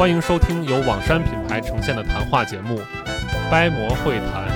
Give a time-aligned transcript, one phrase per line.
[0.00, 2.78] 欢迎收听由网山品牌呈现的谈话节目
[3.50, 4.48] 《掰馍会谈》。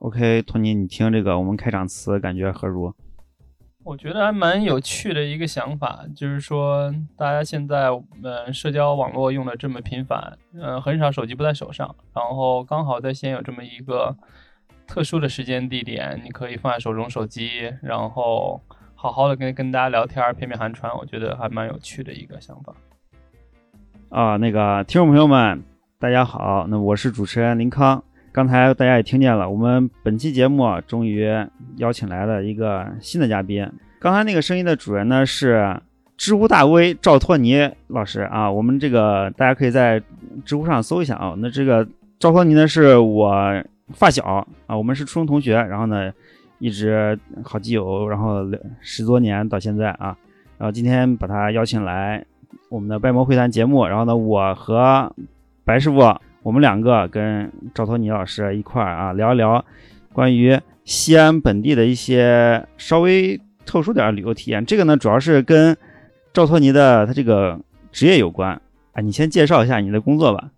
[0.00, 2.94] OK，托尼，你听这个我们开场词感觉何如？
[3.84, 7.90] 我觉得还蛮有趣的一个想法，就是说大家现在
[8.22, 14.16] 呃社交网络用的这么频繁，呃很少手机不在手上，然后刚好在西安有这么一个
[14.88, 18.60] 特殊的时间地点，你可以放在手中手机，然后
[18.94, 22.74] 好好的跟跟大家聊天，片片寒川，我觉得还蛮有趣的一个想法。
[24.08, 25.62] 啊，那个听众朋友们，
[26.00, 28.02] 大家好，那我是主持人林康。
[28.32, 31.28] 刚才大家也听见了，我们本期节目终于
[31.76, 33.70] 邀请来了一个新的嘉宾。
[34.00, 35.78] 刚才那个声音的主人呢是
[36.16, 40.02] 知乎大 V 赵托尼老师啊，我们这个大家可以在
[40.44, 41.34] 知乎上搜一下啊。
[41.36, 41.86] 那这个
[42.18, 46.12] 赵托尼呢是我发小啊，我们是初中同学，然后呢
[46.58, 48.46] 一直好基友，然后
[48.80, 50.16] 十多年到现在啊，
[50.58, 52.24] 然后今天把他邀请来
[52.68, 55.12] 我们的掰馍会谈节目，然后呢我和
[55.64, 56.02] 白师傅。
[56.44, 59.62] 我们两个跟赵托尼老师一块儿啊聊一聊
[60.14, 64.64] 关于西安本地的一些稍微特殊点的旅游体验。
[64.64, 65.76] 这个呢，主要是跟
[66.32, 67.60] 赵托尼的他这个
[67.92, 68.58] 职业有关。
[68.92, 70.48] 啊，你先介绍一下你的工作吧。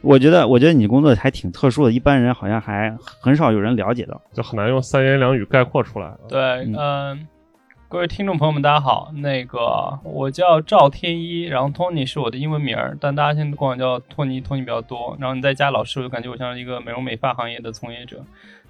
[0.00, 6.12] 我觉得，我觉得你工作还挺特殊的，一般人好像还很少有人了解到，就很难用三言两语概括出来。
[6.28, 6.74] 对，嗯。
[6.76, 7.18] 呃
[7.88, 9.12] 各位听众朋友们，大家好。
[9.16, 15.14] 那个我叫赵天一，然后 Tony 是我的英文名儿，但大家现在管我叫托尼，托尼比较多。
[15.20, 18.24] 然后你在加老师，我就感觉我像是一个美容美发行业的从业者，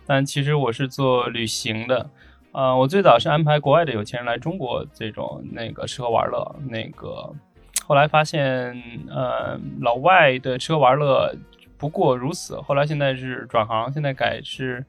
[0.09, 2.11] 但其实我是做旅行的。
[2.51, 7.33] 呃，我最早是安排国外的有钱人来中国这种那个吃喝玩乐，那个
[7.93, 8.75] 后来发现，
[9.11, 11.31] 呃，老外的吃喝玩乐
[11.77, 12.59] 不过如此。
[12.63, 14.83] 后来现在是转行，现在改是。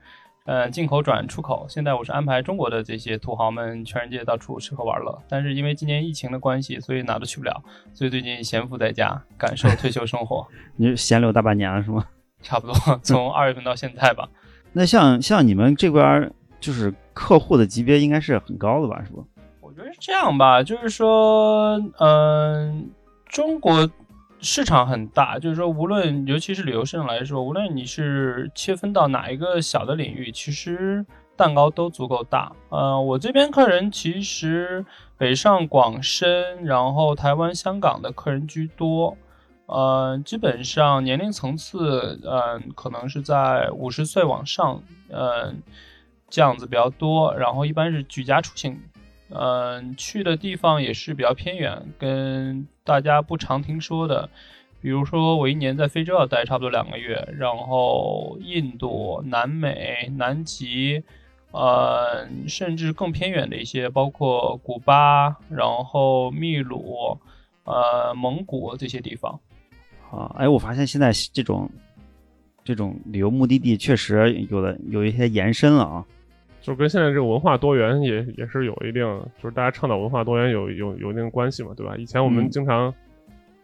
[0.45, 7.61] 呃，进口转出口，现在我是安排中国的这些土豪们全世界到处吃喝玩乐，但是因为今年疫情的关系，所以哪都去不了，
[7.93, 10.47] 所以最近闲赋在家，感受退休生活。
[10.77, 12.05] 你闲了有大半年了是吗？
[12.41, 14.29] 差不多，从二月份到现在吧。
[14.71, 16.31] 那像像你们这边
[16.61, 19.03] 就是客户的级别应该是很高的吧？
[19.05, 19.25] 是不？
[20.05, 22.91] 这样吧，就是说，嗯、
[23.25, 23.89] 中国。
[24.45, 31.05] 市场很大，就是说，无论尤其是旅游市场来说，无论你是切分到哪一个小的领域，其实
[31.37, 32.51] 蛋糕都足够大。
[32.67, 34.85] 呃，我这边客人其实
[35.17, 39.15] 北上广深，然后台湾、香港的客人居多。
[39.67, 45.63] 呃，基本上年龄层次，嗯、可能是在五十岁往上，嗯、
[46.29, 47.33] 这样子比较多。
[47.37, 48.77] 然后一般是举家出行。
[49.29, 54.29] 嗯、去的地方也是比较偏远，跟大家不常听说的，
[54.81, 61.03] 比如说我一年在非洲要待差不多两个月，然后印度、南美、南极，
[61.51, 67.17] 呃，甚至更偏远的一些，包括古巴，然后秘鲁，
[67.63, 69.39] 呃，蒙古这些地方。
[70.11, 71.69] 啊，哎，我发现现在这种
[72.63, 76.05] 这种旅游目的地确实有的有一些延伸了啊。
[76.63, 79.03] 就跟现在这个文化多元也也是有一定，
[79.37, 81.93] 就是大家倡导文化多元有有有一定关系嘛，对吧？
[81.97, 82.93] 以前我们经常，嗯、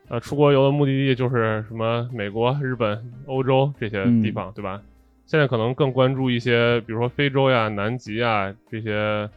[0.10, 4.82] 呃，出国游的目的地就是什么美国、日本、欧洲这些地方，嗯、对吧？
[5.26, 9.30] 现在可能更关注一些，比如说非洲呀、南极啊这些，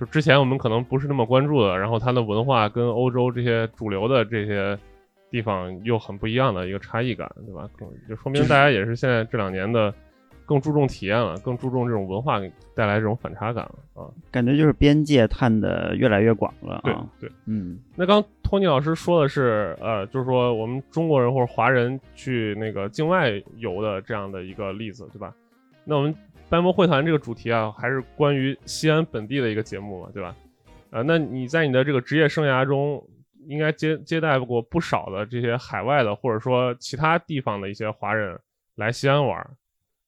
[0.00, 4.78] 就之前我们可能不是那么关注的，然后它的文化跟欧洲这些主流的这些
[5.30, 7.68] 地方又很不一样的一个差异感，对吧？
[8.08, 9.92] 就说明大家也是现在这两年的。
[10.44, 12.40] 更注重体验了，更注重这种文化
[12.74, 14.10] 带来这种反差感了啊！
[14.30, 17.06] 感觉就是边界探的越来越广了啊！
[17.18, 17.78] 对对，嗯。
[17.96, 25.34] 那刚托尼老师说的是，呃，就是说我们中国人或者华人去那个境外游的这样的一个例子，对吧？
[25.84, 26.14] 那我们
[26.48, 30.34] 班博会谈这个主题啊，还是关于西安本地的一个节目嘛，对吧？
[30.90, 33.02] 呃，那你在你的这个职业生涯中，
[33.46, 38.38] 应该接接待过不少的这些海外的或者说其他地方的一些华人
[38.74, 39.48] 来西安玩。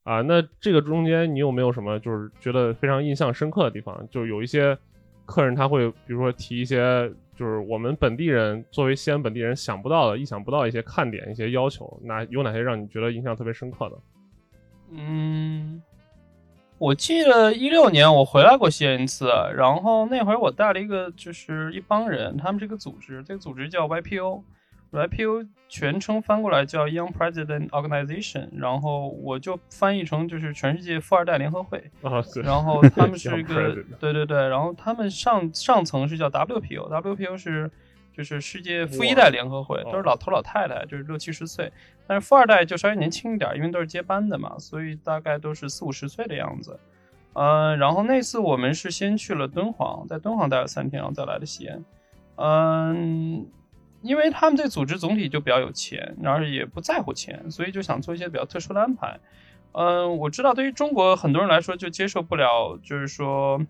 [0.04, 4.06] 啊，那这个中间你有没有什么就是觉得非常印象深刻的地方？
[4.10, 4.76] 就有一些
[5.24, 13.96] 客人他会，比如说提一些，就是我们本地人作为西安本地人想不到的、意想不到一些看点、一些要求，那有哪些让你觉得印象特别深刻的？
[14.90, 15.82] 嗯，
[16.76, 19.26] 我记得一六年我回来过西安一次，
[19.56, 24.42] 然后那会儿我带了一个就是一帮人，他们这个组织，这个组织叫 YPO
[24.94, 31.91] YPO，YPO 全称翻过来叫 Young President Organization，然后我就翻译成就是全世界富二代联合会，
[32.44, 37.70] 然后他们是一 个对对对，然后他们上上层是叫 WPO，WPO 是
[38.17, 41.73] 就是世界富一代联合会，哇都是老头老太太，就是六七十岁，
[42.06, 46.79] 但是富二代就稍微年轻一点，因为都是接班的嘛，所以大概都是四五十岁的样子。
[47.32, 51.85] 嗯，然后那次我们是先去了敦煌，在敦煌待了三天，然后再来的西安。
[52.37, 53.44] 嗯，
[54.04, 59.18] 因为他们这组织总体就比较有钱，然后也不在乎钱，所以就想做一些比较特殊的安排。
[59.72, 63.60] 嗯，我知道对于中国很多人来说就接受不了，就是说，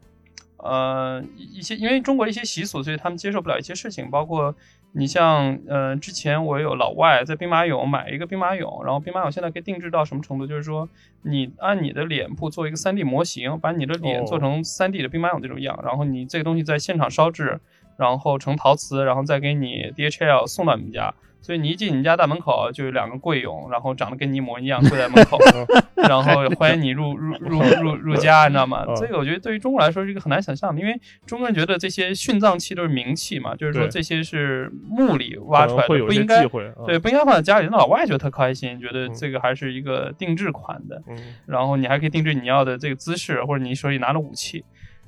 [0.56, 4.54] 呃，一一些因为中国的一些习俗，所以他们接受不了一些事情，包括
[4.92, 10.88] 你像，呃，之前我有老外在兵马俑买一个兵马俑，然后兵马俑现在可以定制到什么程度，就是说
[11.22, 17.60] 你按你的脸部做一个 3D 模型，把你的脸哦做成 3D 的兵马俑这种样，然后你这个东西在现场烧制，
[17.96, 21.12] 然后成陶瓷，然后再给你 DHL 送到你们家。
[21.41, 25.37] 所以你一进你们家大门口就有两个柜俑，然后长得跟你一模一样，跪在门口，
[26.08, 28.82] 然后欢迎你入入入入入家，你知道吗？
[28.88, 36.47] 嗯这个我觉得对于中国来说是一个很难想象的，因为中国人觉得这些殉葬器都是冥器嘛，就是说这些是墓里挖出来的，不应该
[36.87, 37.69] 对，不应该放在家里。
[37.70, 41.14] 那老外觉得特开心，觉得嗯这个还是一个定制款的，嗯，
[41.44, 44.64] 然后你还可以定制你要的这个姿势，或者你手里拿的武器。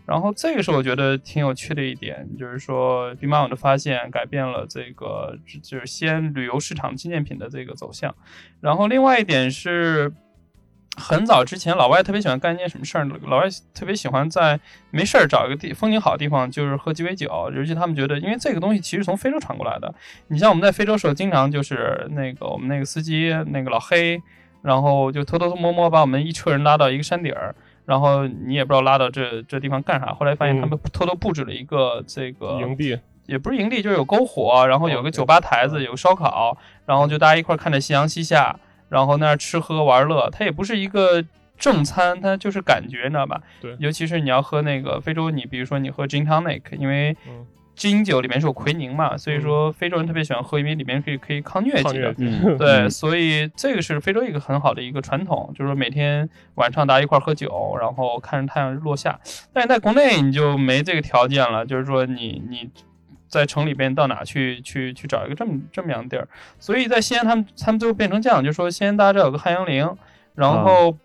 [0.06, 8.14] 然后这个是我觉得挺有趣的一点，就是说兵马俑的发现改变了这个就是西安旅游市场纪念品的这个走向。
[8.60, 10.12] 然后另外一点是，
[10.96, 13.16] 很早之前老外特别喜欢干一件什么事儿呢？
[13.24, 14.60] 老外特别喜欢在
[14.92, 19.92] 没事儿找一个地风景好的地方，就是喝鸡尾酒，尤其他们觉得，因为这个东西其实从非洲传过来的。
[20.28, 24.22] 你像我们在非洲时候，经常就是那个我们那个司机那个老黑，
[24.62, 27.54] 然后就偷偷摸摸把我们一车人拉到一个山顶儿。
[27.86, 40.28] 然后你也不知道拉到这这地方干啥，后来发现他们偷偷布置了一个这个营地，也不是营地，就是有篝火，然后有个酒吧台子，有个烧烤，然后就大家一块儿看着夕阳西下，然后那儿吃喝玩乐。
[40.30, 41.24] 它也不是一个
[41.56, 43.40] 正餐，它就是感觉，你知道吧？
[43.60, 43.76] 对。
[43.78, 52.14] 尤其是你要喝那个非洲，你比如说你喝 gin tonic，因为嗯金酒里面是有奎宁嘛，所以说非洲人特别喜欢喝，因为里面可以可以抗疟疾的。
[52.56, 59.20] 对，嗯所以这个是非洲一个很好的一个传统，就是说每天晚上大家一块儿喝酒，然后看着太阳落下。
[59.52, 62.70] 但是在国内你就没这个条件了，就是说你你
[63.28, 66.26] 在城里边到哪去去去找一个这么这么样的地儿。
[66.58, 69.96] 所以在西安，他们他们最后变成这样，就是说西安大家知道有个汉阳陵，
[70.34, 70.96] 然后。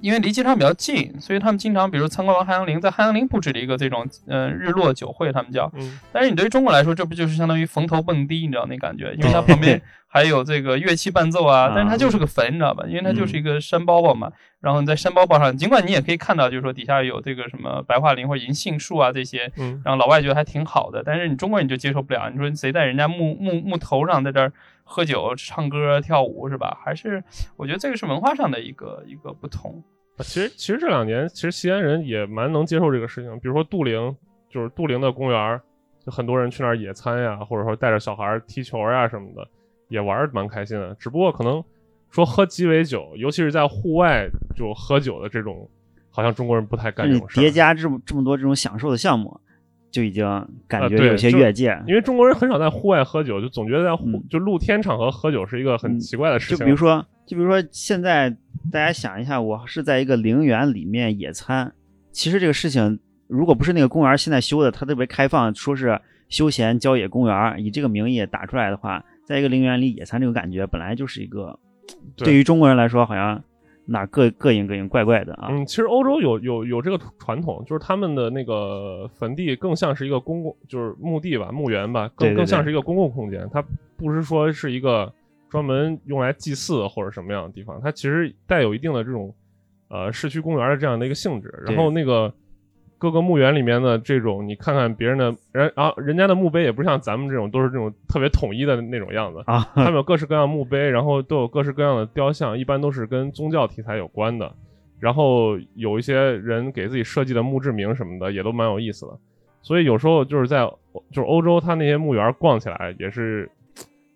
[0.00, 9.14] 因为离机场比较近，所以他们经常，比如参观完汉阳陵，在汉阳陵布置了一个这种，呃，日落酒会，他们叫，嗯，但是你对于中国来说，这不就是相当于坟头蹦迪，你知道那感觉？
[9.14, 12.84] 因为它旁边 还有这个乐器伴奏啊，但是它就是个坟，你知道吧？
[12.88, 14.32] 因为它就是一个山包包嘛。
[14.60, 21.02] 然后你在山包包上，尽管你也可以看到，就是说底下有这个什么白桦林或者银杏树啊这些，嗯，让老外觉得还挺好的。
[21.04, 24.52] 但是你中国人就接受不了，你说谁在人家木木木头上在这儿
[24.92, 26.78] 喝酒、唱歌、跳舞是吧？
[26.84, 27.24] 还是
[27.56, 29.82] 我觉得这个是文化上的一个一个不同。
[30.18, 33.32] 啊其实其实这两年，其实西安人也蛮能接受这个事情。
[33.40, 34.14] 比如说杜陵，
[34.50, 35.60] 就是杜陵的公园，
[36.04, 39.48] 就很多人去那儿野餐呀，或者说带着小孩踢球呀什么的，
[39.88, 40.94] 也玩儿蛮开心的。
[40.96, 41.64] 只不过可能
[42.10, 45.66] 说喝鸡尾酒，尤其是在户外就喝酒的这种，
[46.10, 47.40] 好像中国人不太干这种事。
[47.40, 49.40] 叠加这么这么多这种享受的项目，
[49.92, 50.24] 就已经
[50.66, 51.80] 感觉有些越界。
[51.86, 56.58] 因为中国人很少在户外喝酒，就总觉得在户、嗯就露天场合喝酒是一个很嗯奇怪的事情。
[56.58, 58.30] 就比如说，就比如说，现在
[58.72, 61.72] 大家想一下，我是在一个陵园里面野餐，
[62.10, 71.58] 其实这个事情，如果不是那个公园现在修的，它特别开放，说是休闲郊野公园，以这个名义打出来的话，在一个陵园里野餐这种感觉，本来就是一个
[72.16, 73.42] 对对于中国人来说，好像
[73.92, 75.48] 哪儿膈膈应膈应、怪怪的啊。
[75.50, 83.46] 嗯，其实欧洲有有有这个传统，就是他们的那个坟地更像是一个公共，就是墓地吧、墓园吧，更更像是一个公共空间。
[83.52, 83.62] 它
[83.98, 85.12] 不是说是一个
[85.50, 89.32] 专门用来祭祀或者什么样的地方，它其实带有一定的这种
[89.88, 91.52] 呃市区公园的这样的一个性质。
[91.66, 92.32] 然后那个
[93.02, 104.54] 各个墓园里面的这种，你看看别人的人啊，人家的墓碑也不是像咱们这种都是这种特别统一的那种样子，啊，他们有各式各样墓碑，然后都有各式各样的雕像，一般都是跟宗教题材有关的。
[105.00, 109.18] 然后有一些人给自己设计的墓志铭什么的，也都蛮有意思的。
[109.62, 110.64] 所以有时候就是在
[111.10, 113.50] 就是欧洲，他那些墓园逛起来也是，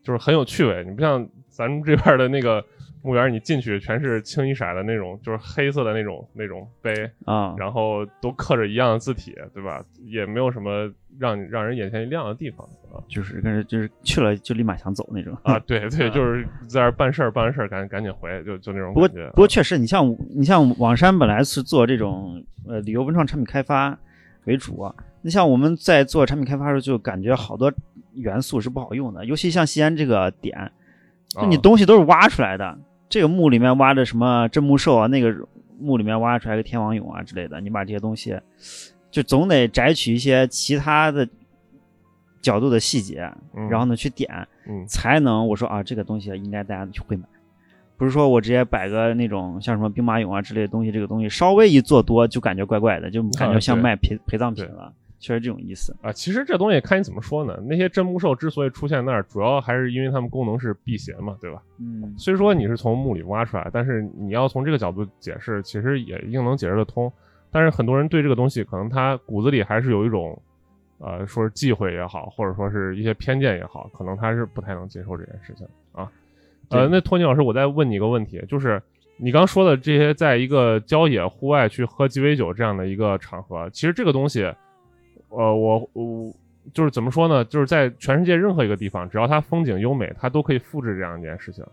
[0.04, 0.84] 就是很有趣味。
[0.86, 2.64] 你不像咱们这边的那个
[3.02, 9.84] 墓园你进去全是清一色的那种，就是黑色的那种那种碑，啊，然后都刻着一样的字体，对吧？
[10.04, 15.58] 也没有什么让让人眼前一亮的地方啊就是跟着就是去了就立马想走那种啊！
[15.60, 19.28] 对对， 就是在这办事儿办完事儿赶赶紧回，就就那种不过感觉。
[19.30, 23.96] 不过确实，你像你像网山本来是做这种呃旅游文创产品开发
[24.44, 27.72] 为主，啊你像我们在做产品开发的时候，就感觉好多
[28.14, 30.70] 元素是不好用的，尤其像西安这个点，
[31.28, 31.60] 就你啊。
[31.62, 32.78] 东西都是挖出来的，
[33.08, 35.34] 这个墓里面挖的什么镇墓兽啊，那个
[35.78, 38.38] 墓里面挖出来个天王俑啊之类的，你把这些东西，
[39.10, 41.28] 就总得摘取一些其他的
[42.40, 47.26] 角度的细节，嗯然后呢去点，嗯才能我说啊，这个东西应该大家会买，
[47.96, 55.94] 不是说我直接摆个那种像什么兵马俑啊之类的东西，这个东西稍微一做多就感觉怪怪的，就感觉像卖陪陪葬品了，确实这种意思。
[56.02, 57.58] 啊，其实这东西看你怎么说呢？
[57.66, 61.62] 那些真木兽之所以出现那儿，主要还是因为它们功能是辟邪嘛，对吧？
[61.78, 67.12] 嗯，虽说你是从墓里挖出来，但是你要从这个角度解释，其实也一定能解释得通。
[67.50, 70.38] 但是很多人对这个东西，可能他骨子里还是有一种，
[70.98, 76.10] 呃，说是忌讳也好，或者说是一些偏见也好，可能他是不太能接受这件事情啊。
[76.68, 78.82] 呃，那托尼老师，我再问你一个问题，就是
[79.16, 84.52] 你刚说的这些，在一个郊野户外去喝鸡尾酒这样的一个场合，其实这个东西，
[85.28, 86.32] 呃，我我
[86.72, 87.44] 就是怎么说呢？
[87.44, 91.64] 就是在全世界任何一个地方，只要它风景优美，它都可以复制这样一件事情。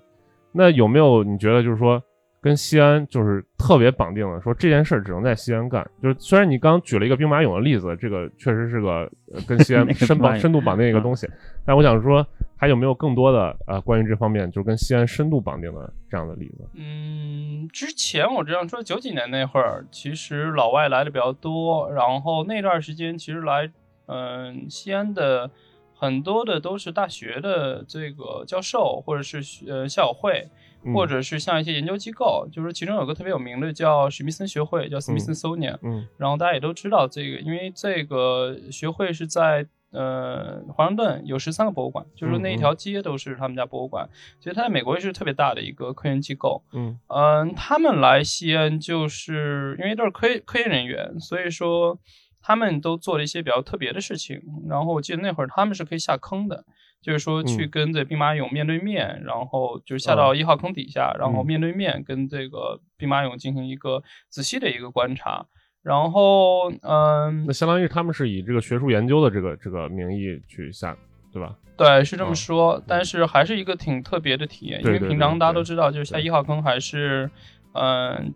[0.51, 2.01] 那有没有你觉得就是说
[2.43, 5.89] 跟西安就是特别绑定的，说这件事儿只能在西安干？
[6.01, 11.25] 就是虽然你刚举了一个兵马俑的例子，这个确实是个呃跟西安 深绑深度绑定一个东西，
[11.65, 16.65] 但我想说还有没有更多的呃关于这方面就是跟西安深度绑定的这样的例子？
[16.73, 23.71] 嗯，之前我这样说，九几年那会儿，其实老外来的比较多，然后那段时间其实来，
[24.07, 25.49] 嗯、西安的
[25.95, 30.51] 很多的都是大学的这个教授，或者是呃校友会，嗯
[30.93, 36.07] 或者是像一些研究机构，就是其中有个特别有名的叫史密森学会，叫 Smithsonian，、嗯。
[36.17, 44.09] 然后大家也都知道这个，因为这个学会是在呃华盛顿有十三个博物馆，就是那一条街都是他们家博物馆，
[44.39, 46.63] 其实它在美国也是特别大的一个科研机构。
[46.73, 46.99] 嗯。
[47.07, 51.99] 嗯，他们来西安就是因为都是科科研人员，所以说
[52.41, 54.41] 他们都做了一些比较特别的事情。
[54.67, 56.65] 然后我记得那会儿他们是可以下坑的，
[57.03, 65.45] 就是说去嗯跟这兵马俑面对面，然后就是下到一号坑底下，然后嗯面对面跟这个兵马俑进行一个仔细的一个观察。
[65.83, 70.95] 然后，嗯那，相当于他们是以这个学术研究的这个这个名义去下，
[71.33, 71.53] 对吧？
[71.75, 77.29] 对，是这嗯么说，但是还是一个挺特别的体验，因为平常大家都知道，就是下一号坑还是，
[77.73, 78.33] 嗯、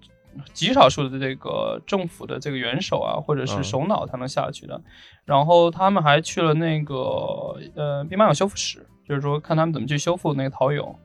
[0.53, 4.81] 极少数的这个政府的这个元首啊，或者是嗯首脑才能下去的。
[5.25, 6.95] 然后他们还去了那个
[7.75, 10.95] 呃兵马俑修复室，就是说看他们怎么去修复那个陶俑。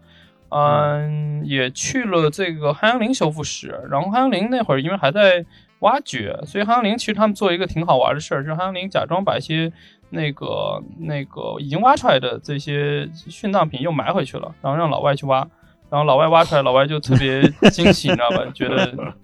[0.55, 5.43] 嗯，也去了这个汉阳陵修复室，然后汉阳陵那会儿因为还在
[5.79, 9.73] 挖掘，所以汉阳陵其实他们做一个挺好玩的事儿，就是汉阳陵假装把一些
[10.11, 15.49] 那个那个已经挖出来的这些殉葬品又埋回去了，然后让老外去挖，
[15.93, 18.39] 然后老外挖出来，老外就特别惊喜，你知道吧？
[18.55, 19.15] 觉得，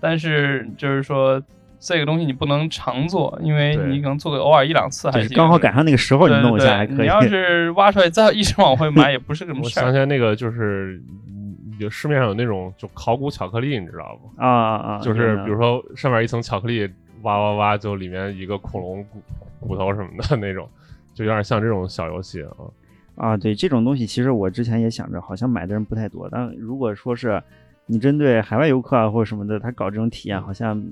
[0.00, 1.40] 但是就是说
[1.78, 6.96] 这个东西你不能常做，因为你可能做个偶尔一两次还行，就是刚好赶上那个时候，你对弄一下对还可以。
[7.02, 9.84] 你要是挖出来再一直往回买， 也不是个什么事儿。
[9.84, 14.42] 想起来那个就是，嗯有市面上有那种就考古巧克力，你知道不？
[14.42, 14.98] 啊啊啊！
[14.98, 16.90] 就是比如说上面一层巧克力，
[17.22, 19.22] 挖挖挖，就里面一个恐龙骨
[19.60, 20.68] 骨头什么的那种，
[21.14, 22.50] 就有点像这种小游戏啊。
[23.18, 26.28] 啊，对这种东西，其实我之前也想着，好像买的人不太多。
[26.30, 27.42] 但如果说是
[27.84, 30.82] 你针对海外游客啊或者什么的，他搞这种体验，好像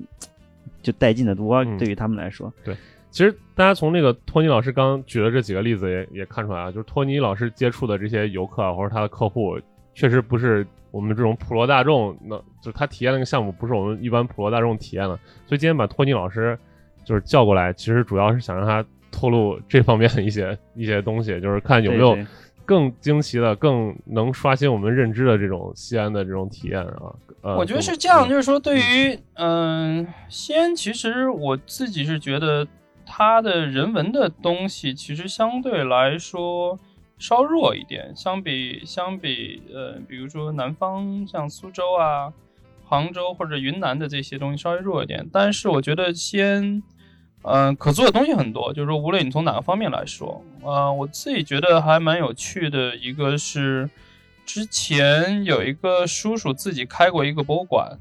[0.81, 2.53] 就带劲的多，嗯对于他们来说。
[2.63, 2.75] 对
[3.09, 9.57] 其实大家从那个托尼老师刚举的这几个例子也也看出来啊，就是托尼老师接触的这些游客啊，或者他的客户，
[9.95, 15.15] 确实不是我们这种普罗大众，那就是他体验那个项目不是我们一般普罗大众体验的。
[15.47, 16.59] 所以今天把托尼老师
[17.05, 22.17] 就是叫过来，其实主要是想让他透露这方面的一些 一些东西，就是看有没有
[22.65, 27.15] 更惊奇的、更能刷新我们认知的这种西安的这种体验啊。
[27.41, 32.67] 呃，我觉得是这样，嗯就是说，对于嗯、西安，其实我自己是觉得
[33.05, 36.77] 它的人文的东西，其实相对来说
[37.17, 42.33] 稍弱一点，相比相比呃，比如说南方像苏州啊、
[42.83, 46.83] 杭州或者云南的这些东西稍微弱一点，但是我觉得西安。
[47.43, 52.95] 嗯、可做的东西很多，就是说，无论你从哪个方面来说，呃，我自己觉得还蛮有趣的。
[52.97, 53.89] 一个是
[54.45, 57.97] 之前有一个叔叔自己开过一个博物馆，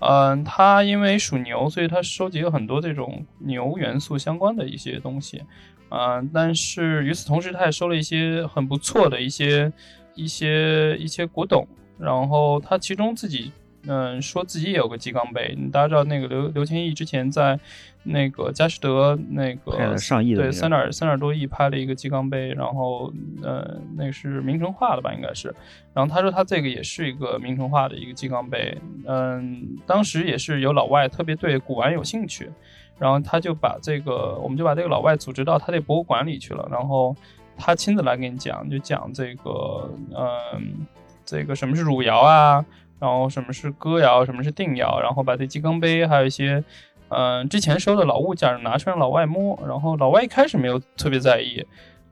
[0.00, 5.42] 嗯、他因为属牛，所以他收集了很多这种牛元素相关的一些东西，
[5.90, 9.72] 嗯、但是与此同时，他也收了一些很不错的一些
[10.14, 11.66] 一些一些古董，
[11.98, 13.52] 然后他其中自己
[13.86, 17.58] 嗯说自己也有个鸡缸杯，大家知道那个刘刘谦益之前在
[18.06, 25.54] 那个佳士得那拍了个上亿的对三点三点多亿拍了一个鸡缸杯，然后呃那是明成化的吧应该是，
[25.92, 32.50] 然后他说他这个也是一个明成化的一个鸡缸杯，嗯，当时也是有老外特别对古玩有兴趣。
[32.98, 37.14] 然后他就把这个，我们就把这个老外组织到他这博物馆里去了，然后
[37.54, 40.86] 他亲自来给你讲，就讲这个，嗯，
[41.22, 42.64] 这个什么是汝窑啊，
[42.98, 46.64] 然后什么是哥窑，什么是定窑，然后把这鸡缸杯还有一些，
[47.08, 51.64] 嗯，之前收的老物件拿出来让老外摸，然后老外一开始没有特别在意，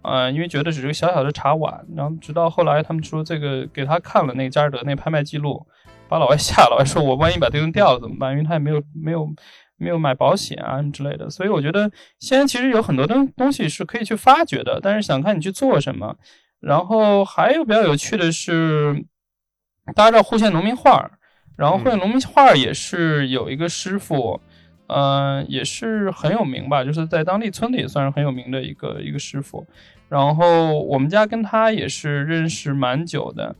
[0.02, 5.66] 嗯，因为觉得只是个小小的茶碗，然后直到后来他们说这个给他看了那个佳士得那拍卖记录，
[6.08, 8.32] 把老外 吓了，老外说我万一把这个掉了怎么办？
[8.32, 9.28] 因为他也没有没有。
[9.76, 16.14] 没有买保险啊之类的，所以我觉得现在其实有很多东东西是可以去发掘的，但是想看你去做什么。
[16.60, 19.04] 然后还有比较有趣的是，
[19.96, 21.10] 大家知道户县农民画，
[21.56, 24.53] 然后户县农民画也是有一个师傅，嗯，
[24.94, 29.66] 嗯也是很有名吧，就是在当地村里也算是很有名的一个一个师傅。
[30.08, 33.56] 然后我们家跟他也是认识蛮久的。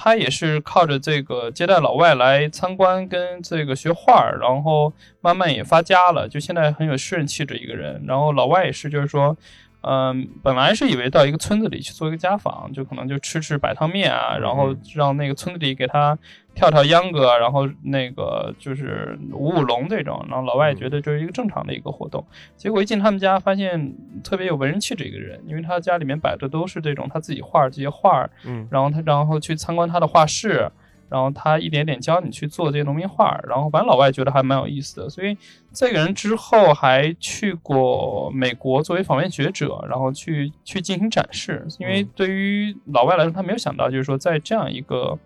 [0.00, 8.00] 他也是靠着这个接待老外来参观，跟这个学画，然后慢慢也发家了，就现在很有诗人气质一个人。
[8.06, 9.36] 然后老外也是，就是说，
[9.80, 16.18] 嗯，本来是以为到一个村子里去做一个家访，就可能就吃吃白汤面啊，然后让那个村子里给他。
[16.54, 22.26] 跳跳秧歌，然后那个就是舞舞龙这种，然后老外觉得这是一个正常的一个活动。
[22.56, 23.94] 结果一进他们家，发现
[24.24, 30.68] 特别有文人气质一个人，因为他家里面摆的都是这种他自己画这些画嗯，然后他然后去参观他的画室，
[31.08, 35.08] 然后他一点点教你去做这些农民画然后反正老外觉得还蛮有意思的。
[35.08, 35.36] 所以
[35.72, 45.18] 这个人之后还去过美国作为访问学者，然后去去进行展示，因为对于老外来说，他没有想到就是说在这样一个。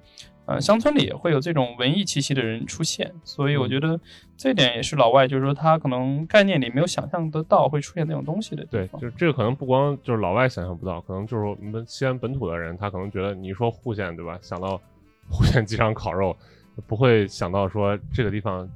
[0.45, 3.99] 呃，乡村里也会有这种文艺气息的人出现，所以我觉得
[4.37, 8.65] 这点也是老外，就是说他可能概念里没有想象得到会出现那种东西的。
[8.65, 14.37] 对，就是这个可能不光就是老外想象不到，可能就是我们西安本土的人，他可能觉得你说户县对吧？
[14.43, 14.80] 想到
[15.30, 16.37] 户县机场烤肉，
[16.87, 18.69] 不会想到说这个地方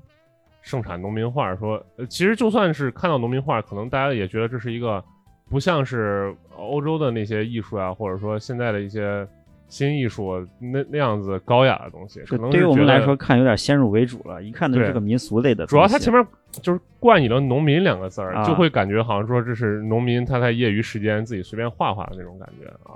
[0.63, 1.55] 盛产农民画。
[1.57, 5.03] 说，其实就算是看到农民画，可能大家也觉得这是一个
[5.51, 9.27] 不像是欧洲的那些艺术啊，或者说现在的一些。
[9.69, 15.67] 新艺术那那样子高雅的东西，可能对于我们来说看有点先入为主了，一看就是个民俗类的。
[15.67, 16.25] 主要它前面
[16.63, 22.95] 就是冠以了“农民”两个字儿，就会感觉好像说这是农民他在业余时间自己随便画画的那种感觉啊，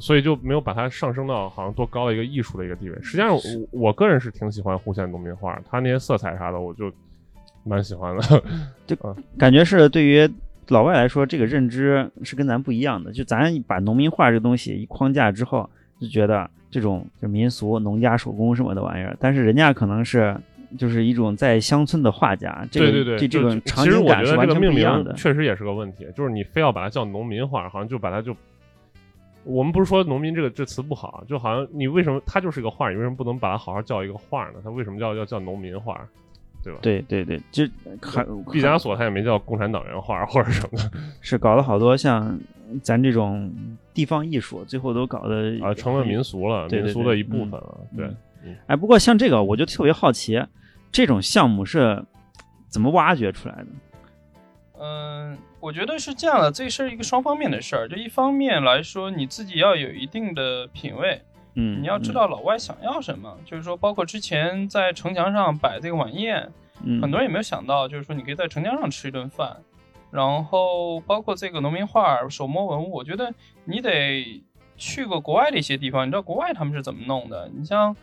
[0.00, 2.96] 所以就没有把它上升到好像多高的一个艺术的一个地位。
[3.02, 6.92] 实际上，我我个人是挺喜欢户县农民画，他那些色彩啥的，我就
[7.64, 8.42] 蛮喜欢的。
[8.86, 8.96] 就
[9.38, 10.28] 感觉是对于
[10.68, 13.12] 老外来说，这个认知是跟咱不一样的。
[13.12, 15.68] 就咱把农民画这个东西一框架之后。
[16.00, 20.36] 就觉得这种就民俗农家手工什么的玩意儿，但是人家可能是
[20.76, 25.14] 就是一种在乡村的画家，这个这这种场景感是完全不一样的。
[25.14, 28.36] 确实也是个问题，就是你非要把它叫农民画，好像就把它就，
[29.44, 34.54] 我们不是说农民这个这词不好，就好像你为什么他就是一个画，你为什么不能把它好好叫一个画呢？
[34.62, 36.00] 他为什么叫要叫农民画，
[36.62, 36.78] 对吧？
[36.82, 37.64] 对对对，就
[38.02, 40.78] 还毕加索他也没叫共产党员画或者什么，
[41.20, 42.38] 是搞了好多像。
[42.82, 43.52] 咱这种
[43.92, 47.80] 地方艺术，最后都搞得啊，成了民俗了，民俗的一部分了。
[47.94, 48.10] 对，
[48.66, 50.42] 哎，不过像这个，我就特别好奇，
[50.90, 52.02] 这种项目是
[52.68, 53.66] 怎么挖掘出来的？
[54.78, 57.88] 嗯，我觉得是这样的，这是一个双方面的事儿。
[57.88, 61.22] 就一方面来说，你自己要有一定的品味，
[61.54, 63.36] 嗯，你要知道老外想要什么。
[63.44, 66.50] 就是说，包括之前在城墙上摆这个晚宴，
[67.00, 69.56] 很多人也没有想到，就是说你可以在城墙上吃一顿饭。
[70.10, 73.32] 然后包括这个农民画、手摸文物，我觉得
[73.64, 74.44] 你得
[74.76, 77.50] 去过国外的一些地方，你知道国外他们是怎么弄的？
[77.52, 77.96] 你像，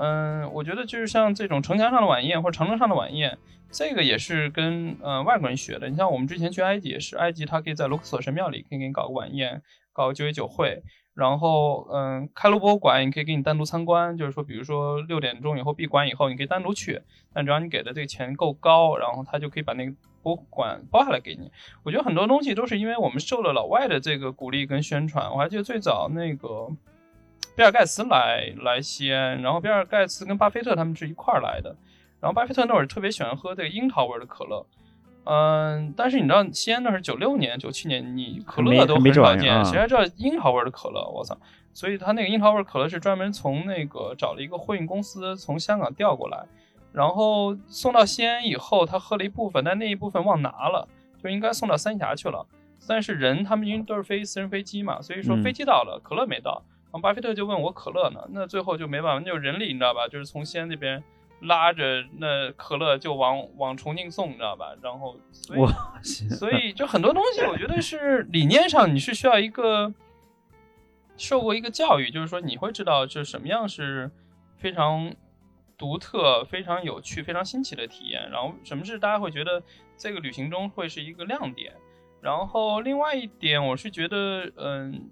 [0.00, 3.36] 嗯，我觉得就是像这种城墙上的晚宴或者长城上的晚宴，
[3.70, 5.88] 这个也是跟呃外国人学的。
[5.88, 10.82] 你像我们之前去埃及也是，埃及他可以在卢克索神庙里可以给你搞个晚宴，搞个酒会酒会。
[11.14, 17.02] 然后，嗯，开罗博物馆你可以给你单独参观，就是说，比如说六点钟以后闭馆以后，你可以单独去，
[17.34, 19.92] 但只要你给的这个钱够高，然后他就可以把那个。
[20.20, 21.50] 博物馆包下来给你，
[21.84, 25.30] 我觉得很多东西都是因为我们受了老外的这个鼓励跟宣传。
[25.30, 26.68] 我还记得最早那个
[27.58, 31.74] 比尔盖茨来来西安，然后比尔盖茨跟巴菲特他们是一块儿来的，
[32.20, 34.64] 然后巴菲特那会儿特别喜欢喝这个樱桃味的可乐，
[35.24, 41.04] 嗯，但是你知道西安那是九六年、九七年，你可乐都很少见，谁还知道樱桃味的可乐？
[41.08, 41.36] 我操！
[41.74, 46.46] 所以他那个樱桃味可乐是专门从那个找了一个货运公司从香港调过来。
[46.92, 50.86] 然后送到西安以后，他喝了一部分，但那一部分忘拿了，
[51.20, 52.46] 就应该送到三峡去了。
[52.86, 56.54] 但是人他们因为都是飞私人飞机嘛，所以说飞机到了，可乐没到。
[56.54, 56.62] 后
[57.00, 61.02] 巴菲特就问我可乐呢，那最后就没办法，那就人力你知道吧，就是从西安那边
[61.40, 64.74] 拉着那可乐就往往重庆送，你知道吧？
[64.82, 69.92] 然后所以，所以就很多东西，我觉得是理念上你是需要一个
[71.16, 74.10] 受过一个教育，就是说你会知道就什么样是
[74.56, 75.14] 非常
[75.76, 79.62] 独特、非常有趣、非常新奇的体验，然后什么是大家会觉得
[79.96, 81.72] 这个旅行中会是一个亮点。
[82.20, 85.08] 然后另外一点，我是觉得，嗯，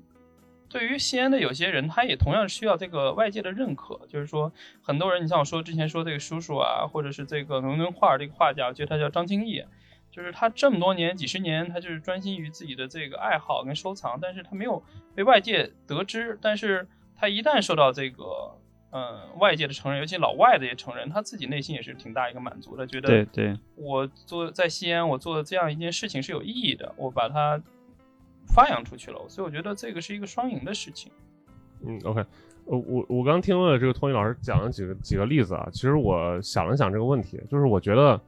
[0.68, 4.52] 对于西安的有些人，他也同样需要这个外界的认可，就是说
[4.82, 9.64] 很多人，你像我说之前说这个叔叔啊，或者是这个伦敦画这个画家，我觉得他叫张敬义。
[10.08, 14.82] 就是他这么多年、几十年，他就是专心于自己的这个爱好跟收藏，但是他没有
[15.14, 16.38] 被外界得知。
[16.40, 18.56] 但是他一旦受到这个，
[18.92, 27.62] 嗯，外界的承认，尤其老外的也承认，他自己内心也是挺大一个满足的，觉得对对，我做在西安，我做的这样一件事情是有意义的，我把它
[28.46, 31.10] 发扬出去了，所以我觉得这个是一个双赢的事情。
[31.84, 32.20] 嗯，OK，
[32.66, 38.20] 呃，我我刚听了这个托尼老师讲了几个几个例子啊，其实我想了想这个问题，就是我觉得。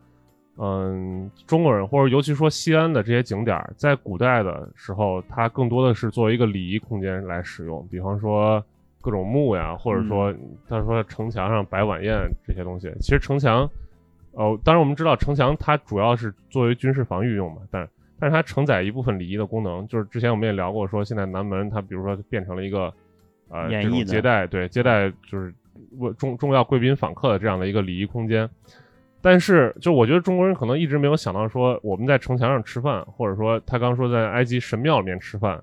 [0.61, 7.87] 嗯，中国人或者尤其说西安的这些景点，在古代的时候，它更多的是作为一个礼仪空间来使用。
[7.89, 8.61] 比方说
[9.01, 10.35] 各种墓呀，或者说
[10.69, 12.93] 他说城墙上摆晚宴这些东西。
[12.99, 13.71] 其实城墙，
[14.33, 19.87] 呃，当然我们知道城墙它主要是作为军事防御用嘛，但但是它承载一部分礼仪的功能。
[19.87, 22.93] 就是之前我们也聊过，说现在南门它比如说变成了一个
[23.49, 25.55] 呃这种接待，对接待就是
[26.19, 28.49] 重重要贵宾访客的这样的一个礼仪空间。
[29.21, 35.61] 但是，就我觉得中国人可能一直没有想到说，我们在城墙上吃饭，或者说他刚说在埃及神庙里面吃饭，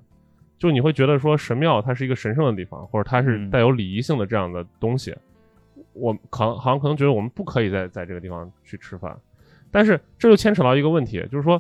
[0.60, 5.16] 就你会觉得说神庙它是一个神圣的地方，或者它是带有礼仪性的这样的东西，
[5.94, 9.18] 我可好像可能觉得我们不可以在在这个地方去吃饭。
[9.72, 11.60] 但是这就牵扯到一个问题，就是说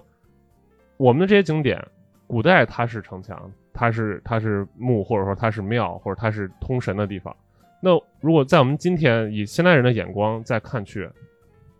[0.97, 1.83] 我们的这些景点，
[2.27, 7.35] 古代它是城墙，它是它是墓，或者说它是庙，或者它是通神的地方。
[7.81, 11.07] 那如果在我们今天以现代人的眼光再看去，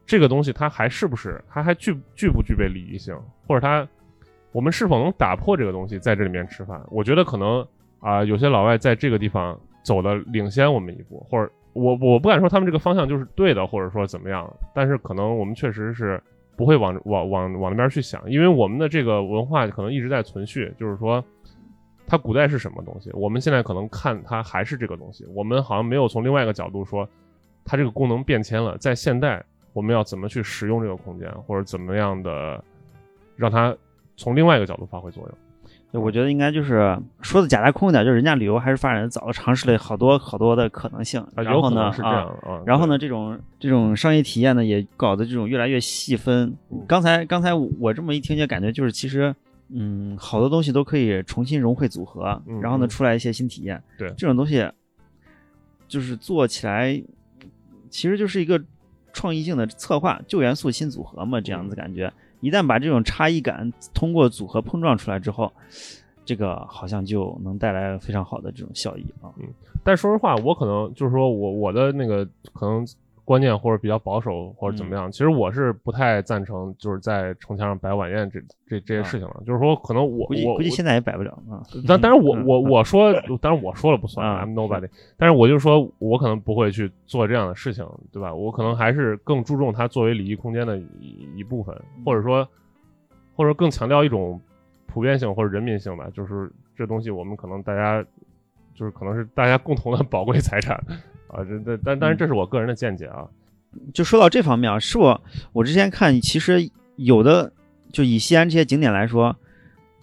[0.06, 3.88] 这个东西它还是不是，它还具具不具备礼仪性，或者它，
[4.52, 6.80] 我们是否能打破这个东西在这里面吃饭？
[6.90, 7.66] 我觉得可能
[8.02, 16.22] 啊，有些老外在这个地方走的领先我们一步，或者我我不敢说他们这个方向就是对的，或者说怎么样，但是可能我们确实是
[16.56, 21.24] 不会往往往往那边去想，因为我们的这个文化可能一直在存续，就是说
[22.08, 27.08] 它古代是什么东西，我们现在可能看它还是这个东西，我们好像没有从另外一个角度说
[27.64, 29.44] 它这个功能变迁了，在现代。
[29.74, 32.64] 我们要怎么去使用这个空间，或者怎么样的
[33.36, 33.76] 让它
[34.16, 35.38] 从另外一个角度发挥作用？
[36.00, 41.26] 我觉得应该就是说的假大空一点，就是人家旅游还是发展的早，尝试了好多好多的可能性。
[41.36, 42.28] 然后呢，啊，
[42.66, 46.56] 然后呢，这种这种商业体验呢，也搞得这种越来越细分。
[46.88, 49.36] 刚才刚才我这么一听，就感觉就是其实，
[49.70, 53.82] 嗯，好多东西都可以重新融汇组合，然后呢，出来一些新体验。
[53.98, 54.70] 对，这种东西
[55.88, 57.02] 就是做起来，
[57.90, 58.62] 其实就是一个。
[59.18, 62.12] 创意性的策划，旧元素新组合嘛，这样子感觉，
[62.46, 65.52] 一旦把这种差异感通过组合碰撞出来之后，
[66.24, 69.34] 这个好像就能带来非常好的这种效益啊。
[69.40, 69.48] 嗯，
[69.84, 72.86] 但说实话，我可能就是说我我的那个可能。
[73.26, 79.42] 观念或者比较保守或者怎么样，其实我是不太赞成就是在城墙上摆晚宴这这这些事情了。
[79.46, 81.60] 就是说，可能我我估计现在也摆不了啊。
[81.88, 83.12] 但但是我我我说，
[83.42, 84.88] 当然我说了不算啊，I'm nobody。
[85.18, 88.32] 但是我就说我可能不会去做这样的事情，对吧？
[88.32, 92.48] 我可能还是更注重它作为礼仪空间的一一部分，或者说
[93.36, 94.40] 或者更强调一种
[94.86, 96.08] 普遍性或者人民性吧。
[96.14, 98.06] 就是这东西我们可能大家
[98.76, 100.80] 就是可能是大家共同的 宝贵财产。
[101.28, 103.28] 啊，这这，但但是这是我个人的见解啊。
[103.94, 107.52] 就说到这方面啊，是我我之前看，其实有的
[107.92, 109.36] 就以西安这些景点来说，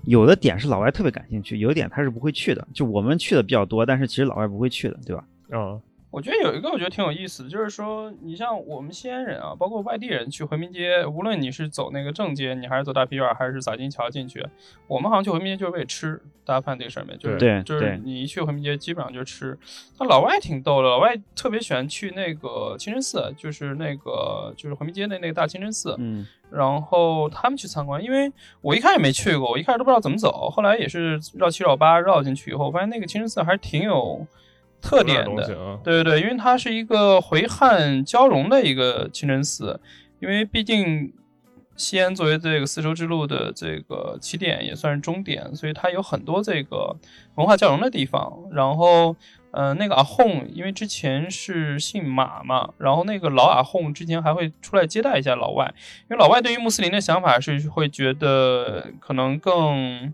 [0.04, 2.66] 有的点是老外特别感兴趣，有的点他是不会去的。
[2.74, 5.24] 就我们去的比较多，但是其实老外不会去的，对吧？
[5.50, 5.80] 嗯。
[6.12, 14.46] 我觉得有一个，我觉得挺有意思的，就是说，你像我们西安人啊，包括外地人去回民街，无论你是走那个正街，你还是走大皮院，还是洒金桥进去，
[14.86, 16.20] 我们好像去回民街就是为了吃。
[16.44, 17.16] 大家发现这个事儿没？
[17.16, 19.58] 就是就是你一去回民街，基本上就是吃。
[19.96, 25.96] 但老外挺逗的，老外特别喜欢去那个清真寺，就是那个就是回民街的那个大清真寺。
[25.98, 26.26] 嗯。
[26.50, 34.26] 然后他们去参观，因为我一开始没去过，我一开始都不知道怎么走，后来也是绕七绕八绕进去以后，发现那个清真寺还是挺有。
[34.82, 39.80] 特点的，对对对，因为它是一个回汉交融的一个清真寺，
[40.18, 41.12] 因为毕竟
[41.76, 46.96] 西安作为这个丝绸之路的这个起点，也算是终点，所以它有很多这个
[47.36, 48.30] 文化交融的地方。
[48.50, 49.14] 然后，
[49.52, 55.72] 嗯，那个阿訇，因为之前是姓马嘛，然后那个老阿訇之前还会出来接待一下老外，
[56.10, 60.12] 因为老外对于穆斯林的想法是会觉得可能更。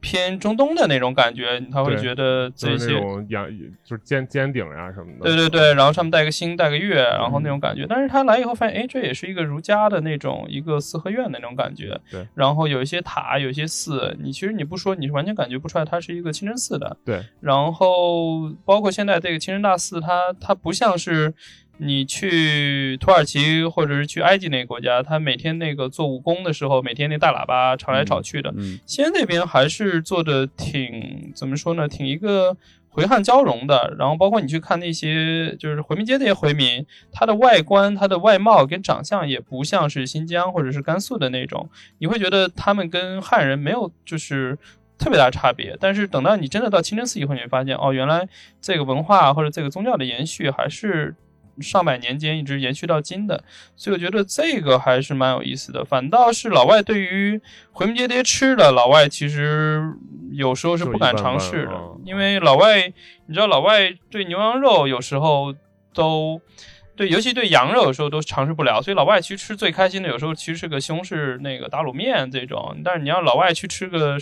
[0.00, 3.46] 偏中东的那种感觉，他会觉得这就是些那种羊，
[3.84, 5.24] 就是尖尖顶呀、什么的。
[5.24, 7.86] 对对对，然后上面带个星带个月，然后那种嗯感觉。
[7.88, 12.00] 但是他来以后发现，哎，这也是一个儒家的那种一个四合院的那种感觉。
[12.10, 12.26] 对。
[12.34, 16.96] 然后有一些塔，有一些寺，你其实你不说，你是完全感觉不出来它是一个清真寺的。
[17.04, 17.22] 对。
[17.40, 21.34] 然后包括现在这个清真大寺，它它不像是
[21.82, 28.52] 你去土耳其或者是去埃及那个国家，他每天那个做武功的时候，每天那大喇叭吵来吵去的。
[28.56, 32.56] 嗯西安那边还是做的挺怎么说呢，挺一个
[32.88, 33.94] 回汉交融的。
[33.98, 44.58] 然后包括你去看那些就是回民街那些回民，他的外观、他的外貌跟长相也不像是新疆或者是甘肃的那种，你会觉得他们跟汉人没有就是。
[45.02, 48.28] 特别大差别，但是等到你真的到清真寺以后，你会发现，哦，原来
[48.60, 51.14] 这个文化或者这个宗教的延续还是
[51.60, 53.42] 上百年间一直延续到今的，
[53.76, 55.84] 所以我觉得这个还是蛮有意思的。
[55.84, 57.40] 反倒是老外对于
[57.72, 59.82] 回民街这些吃的，老外其实
[60.32, 61.72] 有时候是不敢尝试的，
[62.04, 62.92] 因为老外，
[63.26, 65.54] 你知道老外对牛羊肉有时候
[65.94, 66.40] 都。
[66.96, 72.76] 对，尤其对羊肉有时候都尝试不了，所以老外其实吃最开心的，有时候其实是个西红柿那个打卤面这种。
[72.84, 74.18] 但是你要老外去吃个，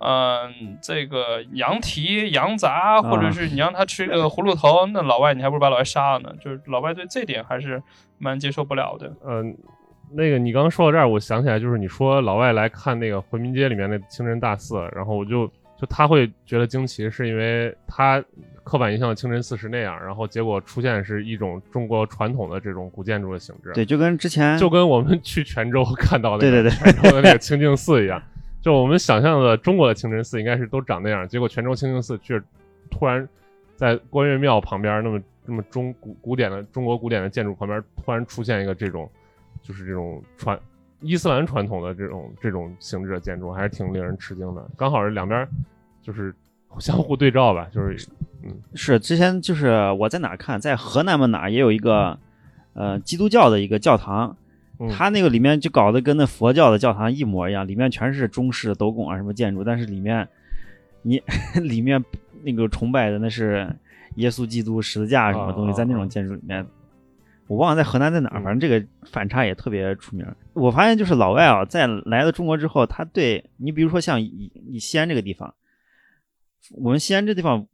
[0.00, 6.34] 嗯、这个羊蹄、羊杂，或者是你让他吃个葫芦头，那老外你还不如把老外杀了呢。
[6.40, 7.82] 就是老外对这点还是
[8.18, 9.12] 蛮接受不了的。
[9.26, 9.56] 嗯、
[10.12, 15.46] 那个你刚刚说到这儿，我想起来，就是你说老外来看那个回民街里面那清真大寺，然后我就
[15.78, 18.22] 就他会觉得惊奇，是因为他
[18.64, 28.22] 刻板印象的清真寺是那样，然后结果出现是一种中国传统的这种古建筑的形制，对，就跟之前就跟我们去泉州 看到的对对对泉州的那个清净寺一样，
[28.62, 32.40] 就我们想象的中国的清真寺应该是都长那样，结果泉州清净寺却
[32.90, 33.26] 突然
[33.76, 39.10] 在关岳庙旁边那么那么中古古典的中国古典的建筑旁边突然出现一个这种
[39.62, 40.58] 就是这种传
[41.00, 44.62] 伊斯兰传统的这种这种形制的建筑，还是挺令人吃惊的。
[44.76, 45.48] 刚好是两边
[46.02, 46.34] 就是
[46.78, 48.08] 相互对照吧，就是
[48.42, 52.18] 嗯是之前就是我在哪看，在河南嘛哪也有一个
[52.74, 54.36] 呃基督教的一个教堂，
[54.88, 60.26] 它那个里面就搞得跟那佛教的教堂一模一样，里面全是中式的斗拱啊什么建筑，但是里面
[61.02, 61.22] 你
[61.62, 62.02] 里面
[62.42, 63.74] 那个崇拜的那是
[64.16, 66.66] 耶稣基督十字架什么东西，在那种建筑里面。
[67.46, 70.24] 我忘了在河南在哪反正这个反差也特别出名。
[70.52, 75.52] 我发现就是老外啊，在来了中国之后，他对你比如说像以以西安这个地方，
[76.76, 77.66] 我们西安这地方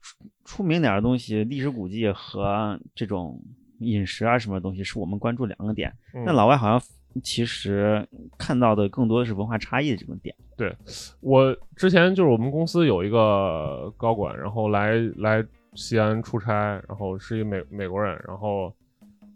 [0.00, 3.42] 出出名点的东西，历史古迹和这种
[3.78, 5.92] 饮食啊什么东西，是我们关注两个点。
[6.14, 6.80] 嗯那老外好像
[7.22, 10.34] 其实看到的更多的是文化差异的这种点。
[10.56, 10.74] 对
[11.20, 18.72] 我之前就是我们公司有一个高管，然后来来西安出差，然后是一个美美国人，然后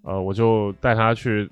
[0.02, 1.48] 呃我就带他去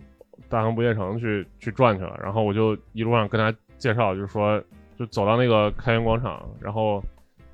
[0.49, 4.63] 大唐不夜城去去转去了，然后我就一路上跟他介绍，就是说
[4.99, 7.03] 就走到那个开元广场，然后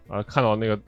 [0.09, 0.79] 呃看到那个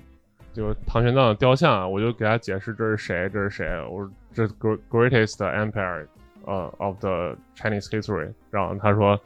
[0.57, 6.07] 就是唐玄奘的雕像啊，我就给他解释这是谁，这是谁，我说这 gr- greatest empire
[6.47, 9.21] 呃 of the Chinese history，然后他说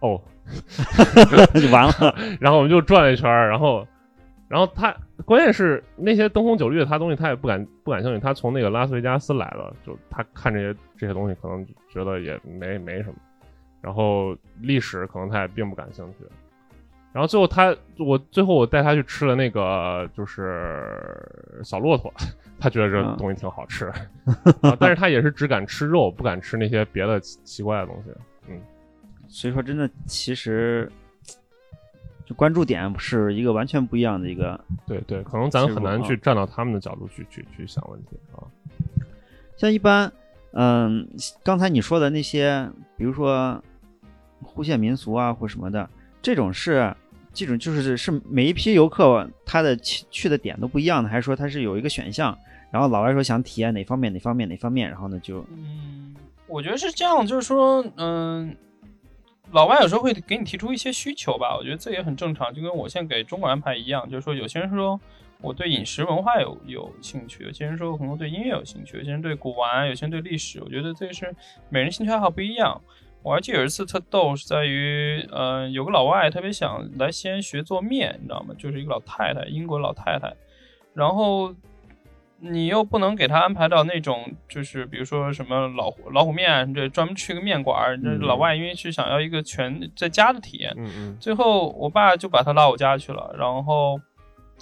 [0.00, 0.20] 哦。
[1.60, 2.14] 就完了。
[2.40, 3.84] 然后我们就转了一圈，然后，
[4.46, 13.16] 然后他关键是那些灯红酒绿的他东西他也不敢不感兴趣，他从那个拉斯维加斯来了，就他看这些这些东西可能觉得也没没什么，
[13.80, 16.18] 然后历史可能他也并不感兴趣，
[17.16, 22.12] 然后最后他我最后我带他去吃了那个就是小骆驼，
[22.60, 23.86] 他觉得这嗯东西挺好吃，
[24.60, 28.10] 啊但是他也是只敢吃肉，不敢吃那些别的奇奇怪的东西，
[28.50, 28.60] 嗯。
[29.28, 30.92] 所以说，真的其实
[32.26, 34.62] 就关注点是一个完全不一样的一个。
[34.86, 38.44] 对对，可能咱很难去站到他们的角度去去去想问题啊。
[39.56, 40.12] 像一般，
[40.52, 41.08] 嗯，
[41.42, 43.64] 刚才你说的那些，比如说
[44.42, 45.88] 户县民俗啊或什么的，
[46.20, 46.94] 这种是
[47.36, 52.36] 这种就是是每一批游客他的去的点都不一样的，还是说他是有一个选项，
[52.70, 58.56] 然后老外说想体验哪方面哪方面哪方面，然后呢就嗯，我觉得是这样，就是说，嗯，
[59.52, 64.98] 老外有时候会给你提出一些需求吧，我觉得这也很正常，就跟我现在给中国安排一样，就是说，有些人说
[65.42, 71.36] 我对饮食文化有有兴趣，有些人说可能对音乐有兴趣，有些人对古玩，有些人对历史，我觉得这是
[71.68, 72.80] 每人兴趣爱好不一样。
[73.26, 78.54] 我还记得有一次特逗，是在于，呃，有个老外特别想来西安学做面，你知道吗？
[78.56, 80.32] 就是一个老太太，英国老太太，
[80.94, 81.52] 然后
[82.38, 87.96] 你又不能给他安排到那种，就是比如说什么老虎老虎面，这专门去个面馆儿。
[88.00, 94.00] 这嗯老外因为是想要一个全在家的体验，嗯嗯最后我爸就把他拉我家去了，然后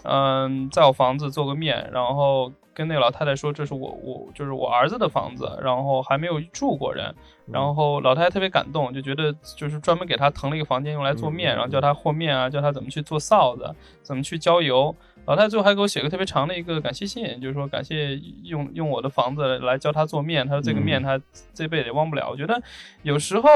[0.04, 7.14] 嗯，在我房子做个面，然后跟那个老太太说这是我我就是我儿子的房子，然后还没有住过人，
[7.46, 14.94] 然后老太太特别感动，就觉得就是专门给她腾了一个房间用来做面，然后教她和面啊，教她怎么去做臊子，怎么去浇油。
[15.26, 21.20] 老太太最后还给我写个特别长的一个感谢信，就是说感谢用用我的房子来教她做面，她说这个面她
[21.54, 22.28] 这辈子也忘不了。
[22.30, 22.62] 我觉得
[23.02, 23.48] 有时候，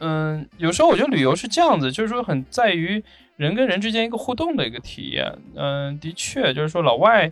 [0.00, 3.02] 嗯，有时候我觉得旅游是这样子，就是说很在于
[3.36, 5.32] 人跟人之间一个互动的一个体验。
[5.54, 7.30] 嗯，的确，就是说老外，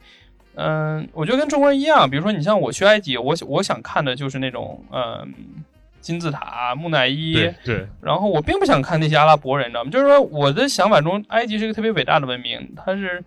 [0.55, 5.33] 嗯，我觉得跟中国人一样，比如说你像我去埃及，我我想看的就是那种，嗯，
[6.01, 7.35] 金字塔、木乃伊，
[7.65, 9.91] 对，然后我并不想看那些阿拉伯人，你知道吗？
[9.91, 13.25] 就是说我的想法中，埃及是一个特别伟大的文明，它是。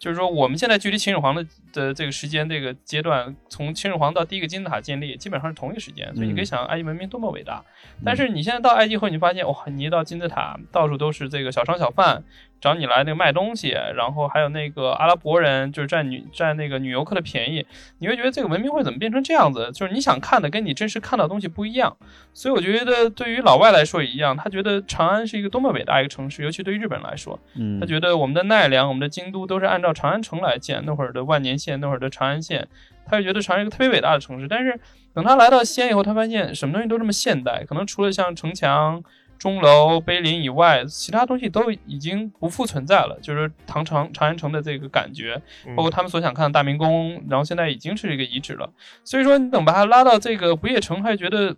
[0.00, 7.64] 就是说，我们现在距离秦始皇的的这个时间这个阶段，从秦始皇到第一个金字塔建立，基本上是同一个时间，所以你可以想，埃及文明多么伟大。
[8.04, 12.22] 但是你现在到埃及后，你发现，哇，你一到金字塔，到处都是这个小商小贩。
[12.60, 17.64] 找你来那个卖东西，然后还有那个阿拉伯人，就是占女占那个女游客的便宜，
[17.98, 19.70] 你会觉得这个文明会怎么变成这样子？
[19.72, 21.96] 就是你想看的跟你真实看到的东西不一样。
[22.32, 32.66] 所以我觉得对于老外来说也一样，他觉得长安是一个多么伟大一个城市，尤其对于日本人来说，嗯，他觉得我们的奈良、我们的京都都是按照长安城来建，那会儿的万年县、那会儿的长安县，
[33.06, 34.48] 他就觉得长安是一个特别伟大的城市。
[34.48, 34.80] 但是
[35.14, 39.02] 等他来到西安以后，他发现什么东西都这么现代，可能除了像城墙。
[39.38, 43.18] 钟楼、碑林以外，其他东西都已经不复存在了。
[43.22, 45.40] 就是唐长长安城的这个感觉，
[45.76, 48.70] 包括他们所想看的大明宫，然后现在已经是一个遗址了。
[49.04, 51.56] 所以说，你等把它拉到这个不夜城，还觉得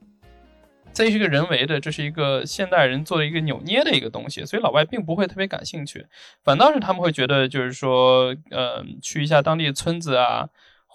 [0.93, 6.07] 这是一个人为的，这是一个现代人做的一个扭捏的一个东西，所以老外并不会特别感兴趣，
[6.45, 10.49] 反倒是他们会觉得，就是说，呃，去一下当地的村子啊。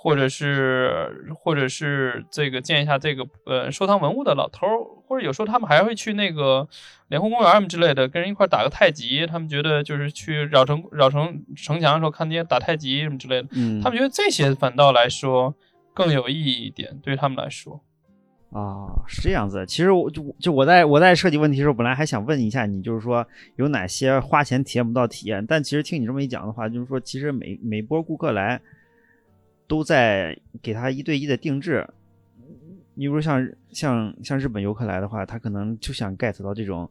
[0.06, 6.68] 或者是，或者是这个见一下这个呃收藏文物的老头儿，或者有时候他们还会去那个
[7.08, 9.26] 莲湖公园什么之类的，跟人一块打个太极。
[9.26, 15.56] 他们觉得就是去绕城绕城城墙的时候看那些打太极什么之类的，嗯，他们觉得这些反倒来说
[15.92, 17.82] 更有意义一点，对于他们来说。
[18.52, 19.66] 啊，是这样子。
[19.66, 25.44] 其实我就就我在我在设计问题的时候，本来还想问一下你，就是说有哪些花钱体验不到体验。
[25.44, 28.62] 但其实听你这么一讲的话，就是说其实每每波顾客来。
[29.68, 31.88] 都在给他一对一的定制，
[32.94, 36.88] 你比如像像像日本游客来的话，他可能就想 get 到这种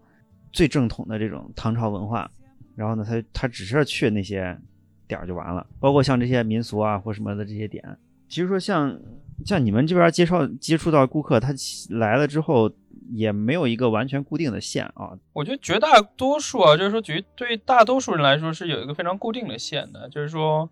[0.53, 2.29] 最正统的这种唐朝文化，
[2.75, 4.59] 然后呢，他他只是去那些
[5.07, 7.97] 点儿就完了，包括像这些民俗啊或什么的这些点。
[8.29, 9.01] 其实说像
[9.47, 11.55] 像你们这边介绍接触到顾客，他
[11.91, 12.69] 来了之后
[13.13, 15.17] 也没有一个完全固定的线啊。
[15.33, 20.69] 我觉得绝大多数啊，就是说绝对大多数人来说是有一个非常固定的线的，就是说。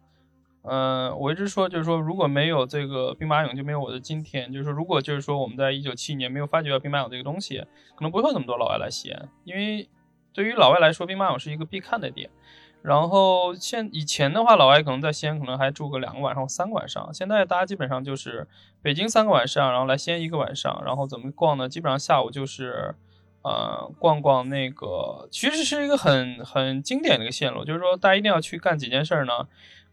[0.62, 4.52] 嗯，我一直说，就是说，如果没有这个兵马俑，就没有我的今天。
[4.52, 7.58] 就是说，如果就是说，我们在一九七一年没有发掘到兵马俑这个东西，
[7.96, 9.28] 可能不会有那么多老外来西安。
[9.44, 9.88] 因为
[10.32, 12.30] 对于老外来说，兵马俑是一个必看的点。
[12.80, 17.12] 然后现以前的话，老外可能在西安可能还住个两个晚上、三个晚上。
[17.12, 18.46] 现在大家基本上就是
[18.82, 21.68] 北京三个晚上，然后来西安一个晚上，然后怎么逛呢？
[21.68, 22.94] 基本上下午就是
[23.42, 27.64] 呃逛逛那个，其实是一个很很经典的一个线路。
[27.64, 29.46] 就是说，大家一定要去干几件事呢？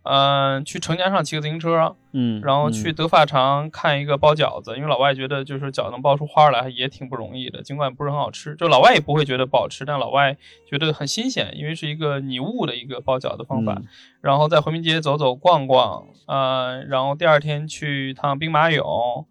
[0.04, 13.82] 嗯，去城墙上骑个自行车，嗯，然后去德发厂看一个包饺子，因为老外觉得就是饺子能包出花来也挺不容易的，尽管不是很好吃，就老外也不会觉得不好吃，但老外觉得很新鲜，因为是一个拟物的一个包饺子方法。
[14.22, 19.26] 然后在回民街走走逛逛，嗯，然后第二天去一趟兵马俑。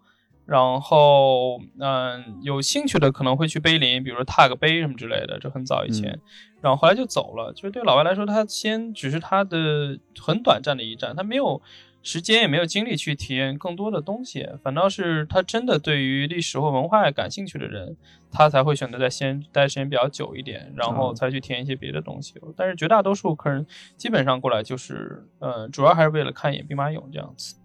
[0.45, 6.19] 然后，嗯，有兴趣的可能会去碑林，比如说踏个碑什么之类的，这很早以前。
[6.61, 7.53] 然后后来就走了。
[7.53, 11.61] 就是对老外来说，他先只是他的很短暂的一站，他没有
[12.01, 14.47] 时间也没有精力去体验更多的东西。
[14.63, 17.95] 反倒是他真的对于历史或文化感兴趣的人，
[18.31, 22.35] 他才会选择在西安待时间比较久一点，然后才去体验一些别的东西。
[22.55, 23.65] 但是绝大多数客人
[23.97, 27.55] 基本上过来就是，呃，主要还是为了看一眼兵马俑这样子。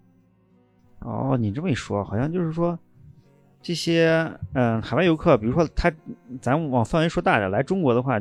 [0.99, 2.77] 哦，你这么一说，好像就是说，
[3.61, 5.91] 这些嗯海外游客，比如说他，
[6.41, 8.19] 咱往范围说大点，来中国的话，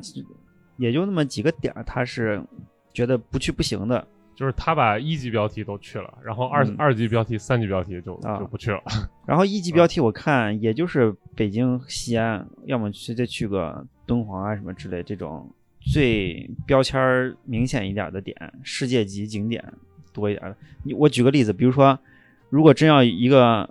[0.76, 2.42] 也就那么几个点儿，他是
[2.92, 4.06] 觉得不去不行的。
[4.34, 8.82] 就是他把一级标题都去了，然后二二级标题、三级标题就就不去了。
[9.24, 15.48] 然后一级标题我看也就是北京、西安，要么直接去个敦煌啊什么之类这种
[15.80, 19.64] 最标签明显一点的点，世界级景点
[20.12, 20.56] 多一点的。
[20.83, 21.98] 你我举个例子，比如说。
[22.50, 23.68] 如果真要一个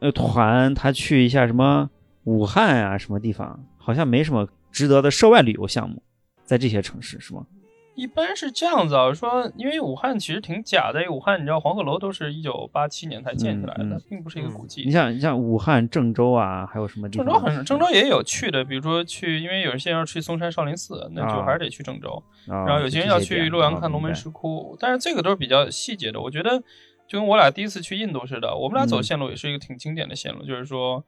[0.00, 1.88] 呃团，他去一下什么
[2.24, 6.02] 武汉啊什么地方，好像没什么值得的涉外旅游项目，
[6.44, 7.46] 在这些城市是吗？
[7.94, 14.82] 一般是这样子啊，说因为武汉其实挺假的，武汉你知道黄鹤楼都是一九八七年才建起来的，并不是一个古迹。
[14.84, 17.26] 你像你像武汉、郑州啊，还有什么地方？
[17.26, 22.20] 郑州很郑州也有去的，比如说去，因为有些人要去嵩山少林寺，那就还是得去郑州。
[22.46, 26.62] 然后有些人要去洛阳看龙门石窟，但是这个都是比较细节的，我觉得。
[27.06, 31.04] 就跟我俩第一次去印度似的，我们俩走嗯线路也是一个挺经典的线路，就是说，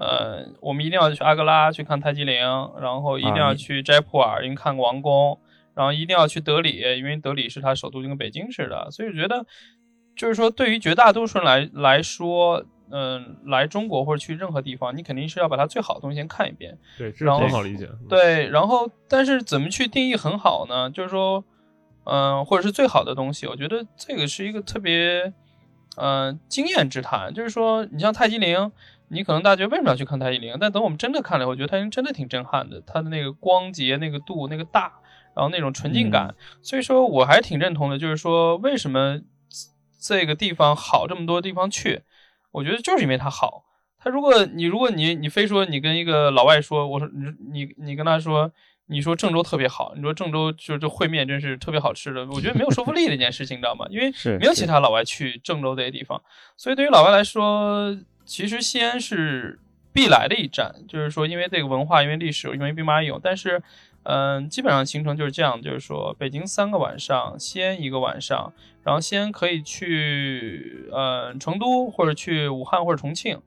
[0.00, 2.40] 呃，我们一定要去阿格拉去看泰姬陵，
[2.80, 5.38] 然后一定要去斋普尔，因为看王宫，
[5.74, 8.90] 然后一定要去德里，因为德里是它首都，就跟北京似的。
[8.90, 9.44] 所以我觉得，
[10.16, 16.78] 就是说，对于绝大多数人来来说，嗯、来中国或者去任何地方，你肯定是要把它最好的东西先看一遍。
[16.96, 17.86] 对，这然后很好理解。
[17.86, 20.90] 嗯，对，然后但是怎么去定义很好呢？
[20.90, 21.44] 就是说，
[22.04, 25.32] 嗯、或者是最好的东西，我觉得这个是一个特别，
[25.98, 27.34] 嗯、经验之谈。
[27.34, 28.72] 就是说，你像泰姬陵，
[29.10, 30.56] 你可能大家觉得为什么要去看泰姬陵？
[30.60, 34.92] 但等我们真的看了以后，我觉得泰姬陵真的挺震撼的，它的那个光洁、那个度、那个大，
[35.34, 36.34] 然后那种纯净感。
[36.62, 39.20] 所以说，我还挺认同的，就是说为什么
[40.00, 42.02] 这个地方好，这么多地方去，
[42.52, 43.64] 我觉得就是因为它好。
[44.02, 48.50] 他如果你如果你你非说你跟一个老外说，我说你你你跟他说，
[48.86, 53.86] 你说郑州特别好，你说郑州就就烩面真是特别好吃的，我觉得没有说服力的一件事情，你知道吗？
[53.90, 56.22] 因为 没有其他老外去郑州这些地方，
[56.56, 57.94] 所以对于老外来说，
[58.30, 59.58] 其实西安是
[59.92, 63.62] 必来的一站，就是说因为这个文化，因为历史，因为兵马俑，但是。
[64.02, 68.50] 嗯，基本上行程就是这样，就是说北京三个晚上，西安一个晚上，
[68.82, 73.38] 然后西安可以去呃成都或者去武汉或者重庆，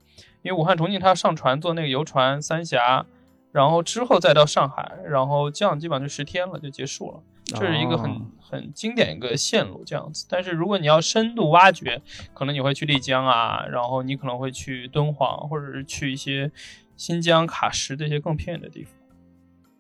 [0.44, 3.04] 因为武汉、重庆它要上船坐那个游船三峡，
[3.52, 7.24] 然后之后再到上海，然后这样基本上就十天了就结束了。
[7.60, 8.22] 这是一个很、哦
[8.54, 10.28] 很经典一个线路这样子。
[10.30, 12.00] 但是如果你要深度挖掘，
[12.36, 16.52] 可能你会去丽江啊，然后你可能会去敦煌，或者是去一些
[16.96, 18.94] 新疆、喀什这些更偏远的地方。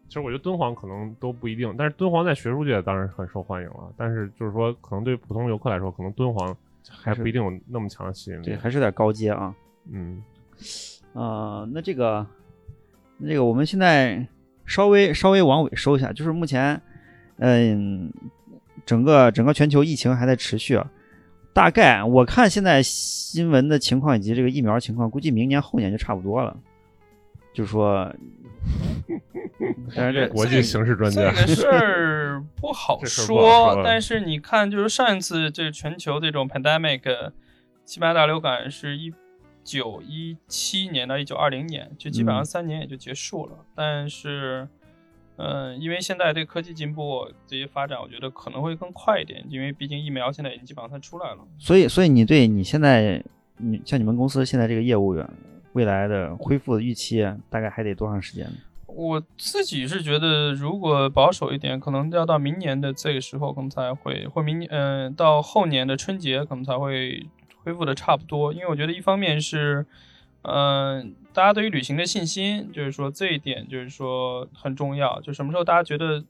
[0.08, 3.94] 其实我觉得敦煌可能都不一定，但是敦煌在学术界当然很受欢迎了。
[3.96, 6.58] 但是就是说，可能对普通游客来说，可能敦煌
[6.90, 8.46] 还不一定有那么强的吸引力。
[8.46, 9.54] 对，还是有点高阶啊。
[9.92, 10.24] 嗯，
[11.14, 12.26] 啊，那这个，
[13.20, 14.28] 那这个我们现在
[14.66, 16.82] 稍微稍微往尾收一下，就是目前，
[17.38, 18.12] 嗯，
[18.86, 20.90] 整个整个全球疫情还在持续啊。
[21.54, 26.58] 大概我看现在新闻的情况以及这个疫苗情况，估计明年后年就差不多了。
[27.54, 28.12] 就是说，
[29.96, 37.32] 但是这国际形势专家这个 事儿不好说但是你看，就是上一次这全球这种 pandemic
[37.86, 39.14] 西班牙大流感是一
[39.64, 43.58] 九一七年到一九二零年，就基本上嗯三年也就结束了。
[43.76, 44.68] 但是，
[45.38, 51.40] 嗯、因为现在对科技进步，这些发展，我觉得可能会更快一点，因为毕竟疫苗现在已经基本上它出来了。
[51.58, 53.24] 所以，所以你对你现在，
[53.58, 55.28] 你像你们公司现在这个业务员
[55.74, 58.54] 未来的恢复的预期，大概还得多长时间呢？
[58.86, 67.26] 我自己是觉得，如果保守一点，可能要到明年的这个时候，可能才会，或明年，嗯、到后年的春节，可能才会
[67.64, 68.54] 恢复的差不多。
[68.54, 69.84] 因为我觉得，一方面是，
[70.44, 75.20] 嗯、大家对于旅行的信心，就是说这一点，就是说很重要。
[75.22, 76.24] 就什么时候大家觉得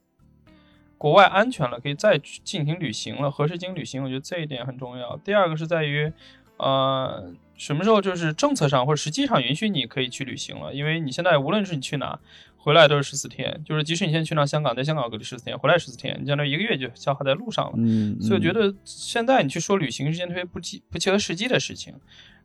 [0.96, 5.16] 国外安全了，可以再去进行旅行了，合适进行旅行，我觉得这一点很重要。
[5.18, 6.10] 第二个是在于，
[6.56, 10.72] 呃，什么时候就是政策上或者实际上允许你可以去旅行了？
[10.72, 12.18] 因为你现在无论是你去哪，
[12.56, 17.72] 回来都是十四天，就是即使你现在去趟香港，在香港隔离十四天，回来十四天，你相当于一个月就消耗在路上了。
[17.76, 21.94] 嗯，所以我觉得现在你去说旅行是件特别不切不切合实际的事情。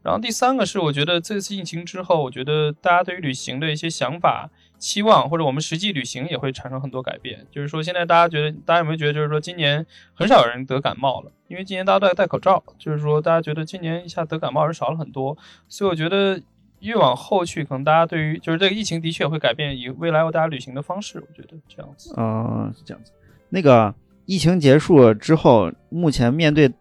[0.02, 7.46] 然后第三个是，我觉得这次疫情之后，我觉得大家对于旅行的一些想法、期望，或者我们实际旅行也会产生很多改变。
[7.52, 15.38] 就是说，现在大家觉得，大家有没有觉得，就是说今年很少有人得感冒了，因为今年大家都在戴口罩，就是说大家觉得今年一下得感冒人少了很多。
[15.68, 16.42] 所以我觉得
[16.80, 21.20] 越往后去，可能大家对于就是这个疫情的确会改变以未来大家旅行的方式。
[21.20, 22.14] 我觉得这样子。
[22.16, 23.12] 呃，是这样子。
[23.50, 23.94] 那个
[24.26, 26.72] 疫情结束之后，目前面对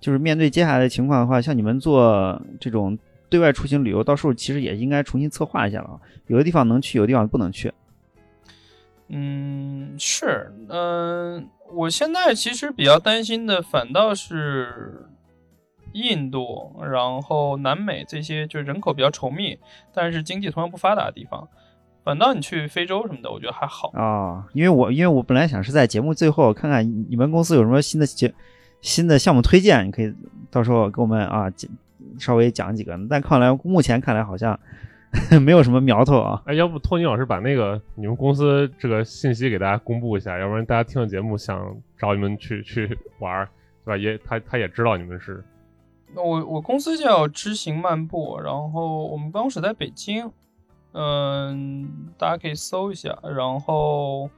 [0.00, 6.00] 就是面对接下来的情况的话，像你们做这种对外出行旅游，到时候其实也应该重新策划一下了啊。
[6.26, 7.72] 有的地方能去，有的地方不能去。
[9.08, 15.06] 嗯，是，嗯、我现在其实比较担心的反倒是
[15.92, 19.58] 印度，然后南美这些就是人口比较稠密，
[19.94, 21.48] 但是经济同样不发达的地方。
[22.04, 23.90] 反倒你去非洲什么的，我觉得还好。
[23.90, 28.34] 啊、因为我因为我本来想是在节目最后看看你们公司有什么新的节
[28.80, 30.14] 新的项目推荐，你可以
[30.50, 31.52] 到时候给我们啊
[32.18, 32.98] 稍微讲几个。
[33.08, 34.58] 但看来目前看来好像
[35.42, 36.42] 没有什么苗头啊。
[36.46, 43.48] 哎，要不托尼老师把那个你们公司这个信息给大家公布一下，要不然大家听了节目想找你们去去玩儿，
[43.84, 43.96] 对吧？
[43.96, 45.42] 也他他也知道你们是
[46.14, 50.30] 那我我公司叫知行漫步，然后我们办公室在北京，
[50.92, 53.18] 嗯，大家可以搜一下。
[53.22, 54.30] 然后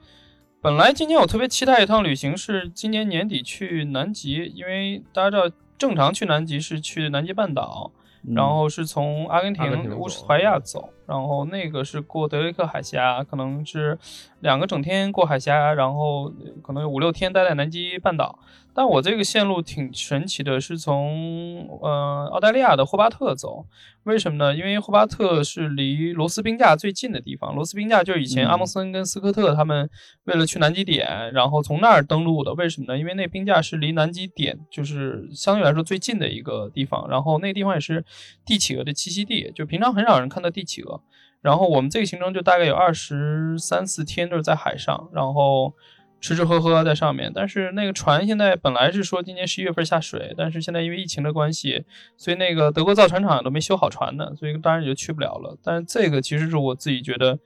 [0.62, 7.90] 本来今年我特别期待一趟旅行是今年年底去南极，因为大家知道正常去南极是去南极半岛，
[8.28, 8.34] 嗯。
[8.34, 13.98] 然后是从阿根廷乌斯怀亚走，然后那个是过德雷克海峡，可能是
[14.38, 16.32] 两个整天过海峡，然后
[16.62, 18.38] 可能有五六天待在南极半岛。
[18.72, 23.66] 但我这个线路挺神奇的，是从呃澳大利亚的霍巴特走。
[24.04, 24.54] 为什么呢？
[24.54, 27.52] 因为霍巴特是离罗斯冰架最近的地方。
[27.54, 29.90] 罗斯冰架就是以前阿蒙森跟斯科特他们
[30.24, 32.54] 为了去南极点，然后从那儿登陆的。
[32.54, 32.96] 为什么呢？
[32.96, 37.08] 因为那冰架是离南极点就是相对来说最近的一个地方。
[37.10, 38.04] 然后那个地方也是
[38.46, 40.99] 帝企鹅的栖息地，就平常很少人看到帝企鹅。
[41.40, 45.74] 然后我们这个行程就大概有二十三四天都是在海上，然后。
[46.22, 51.82] 吃吃喝喝在上面，但是那个船现在本来是说今年十一月份下水，但是现在因为疫情的关系，
[52.18, 55.56] 所以那个德国造船厂都没修好船呢，所以当然也就去不了了。
[55.64, 57.38] 但是这个其实是我自己觉得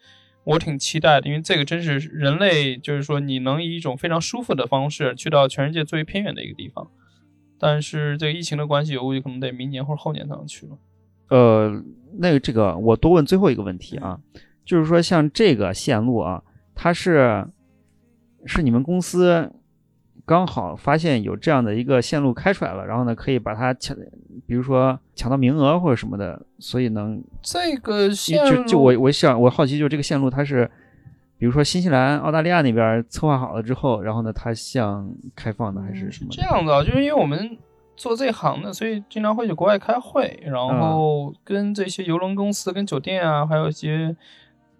[0.43, 6.91] 我挺期待的，因为这个真是人类就是说你能以一种非常舒服的方式去到全世界最为偏远的一个地方。
[7.61, 10.77] 但是这个疫情的关系，我估计可能得明年或者后年才能去了。
[11.29, 11.83] 呃，
[12.19, 14.19] 那个这个我多问最后一个问题啊，
[14.65, 16.43] 就是说像这个线路啊，
[16.75, 17.47] 它是。
[18.47, 19.51] 是你们公司
[20.27, 23.97] 刚好发现有这样的一个线路开出来了，然后呢，可以把它抢，
[24.47, 30.71] 比如说抢到名额或者什么的，所以能这个线路就就我我想我好奇，就这个线路它是，
[31.39, 36.29] 比如说新西兰、澳大利亚那边策划好了之后，然后呢，它向开放的还是什么？
[36.31, 37.57] 这样的，就是因为我们
[37.97, 44.17] 做这行的，所以经常会去国外开会，然后跟这些邮轮公司、跟酒店啊，还有一些。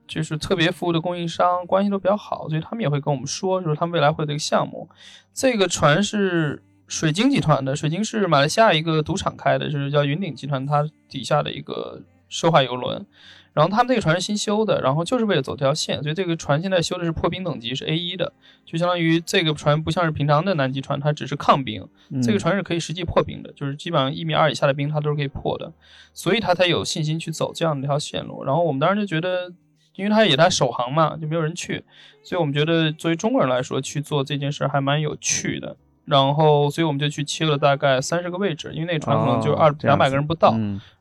[0.07, 4.87] 就是特别服务的供应商关系都比较好，所以他们也会跟我们说，就是他们未来会这个项目。
[5.33, 13.07] 这个船是水晶集团的，水晶是马来西亚一个赌场开的，就是叫云顶集团，它底下的一个奢华游轮。
[13.53, 18.33] 然后他们这个船是新修的，然后就是为了走这条线，所以这个船现在修的是破冰等级，是 A 一的，
[18.65, 21.89] 就相当于这个船不像是平常的南极船，它只是抗冰，
[22.21, 25.73] 这个船是可以实际破冰的，就是基本上一米二以下的冰它都是可以破的，
[26.13, 28.43] 所以他才有信心去走这样的一条线路。
[28.43, 29.53] 然后我们当时就觉得。
[29.97, 31.85] 因为他也在首航嘛，就没有人去，
[32.25, 35.77] 所以我们觉得作为中国人来说去做这件事还蛮有趣的。
[36.05, 40.55] 然后，所以我们就去切了大概三十个位置，因为那个船可能就二两百个人不到。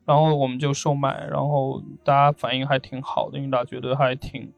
[0.06, 4.51] 然后我们就售卖，然后大家反应还挺好的，因为大家觉得还挺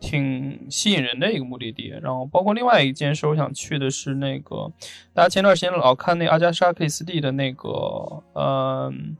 [0.00, 1.88] 挺吸引人的一个目的地。
[2.02, 4.70] 然后包括另外一件事，我想去的是那个
[5.14, 7.68] 大家前段时间老看那阿加莎克里斯蒂的那个
[8.34, 8.92] 呃《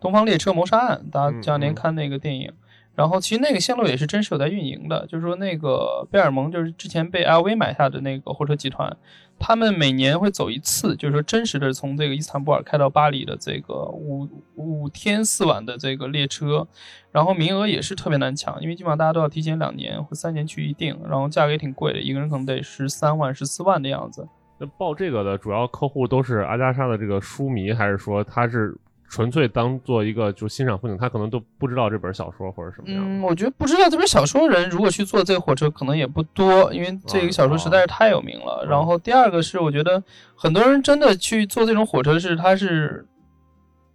[0.00, 2.52] 东方列车谋杀案》，大家这两年看那个电影。
[2.96, 8.96] 然后其实那个线路也是真实有在运营的，就是说那个贝尔蒙就是之前被 LV 买下的那个货车集团，
[9.38, 16.66] 他们每年会走一次，就是说真实的从这个伊斯坦布尔开到巴黎的这个五五天四晚的这个列车，
[17.12, 24.26] 然后名额也是特别难抢，因为基本上大家都要提前两年或三年去预定，然后价格也挺贵的，一个人可能得十三万十四万的样子。
[24.56, 28.74] 那报这个的主要客户都是阿加莎的这个书迷，还是说他是？
[29.08, 33.02] 纯粹当做一个就欣赏风景，他可能都不知道这本小说或者什么样。
[33.02, 38.66] 嗯，我觉得不知道这本小说的人，如果去坐这个火车，可能也不多，因为这个小说实在是太有名了。
[38.68, 40.02] 然后第二个是，我觉得
[40.34, 43.06] 很多人真的去坐这种火车是，它是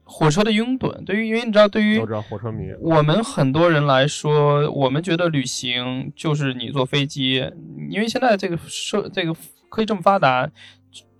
[0.03, 0.91] 火车的拥趸。
[1.03, 7.45] 对于，因为你知道，对于火车迷，我们很多人来说，我们觉得旅行就是你坐飞机，
[7.89, 9.33] 因为现在这个社这个
[9.69, 10.49] 科技这么发达。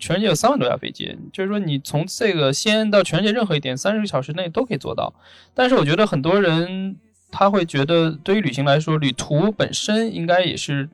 [0.01, 5.13] 全世界有三万多架飞机，就是说你从这个西安到全世界任何一点，三十个小时内都可以做到。
[5.53, 6.97] 但是我觉得很多人
[7.31, 10.89] 他会觉得，对于旅行来说，旅途本身应该也是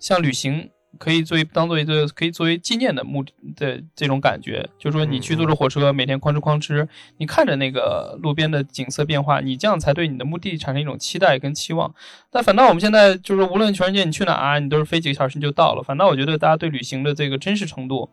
[0.00, 0.70] 像旅行。
[0.96, 6.88] 可以作为当做一个可以作为纪念的目的的这种感觉，就是说你去坐着火车，每天哐哧哐哧，
[7.18, 11.94] 你看着那个路边的景色变化，你这样才对你的目的产生一种期待跟期望。
[12.30, 15.82] 但反倒我们现在就是无论全世界你去哪，你都是飞几个小时你就到了。
[15.82, 18.08] 反倒我觉得大家对旅行的这个真实程度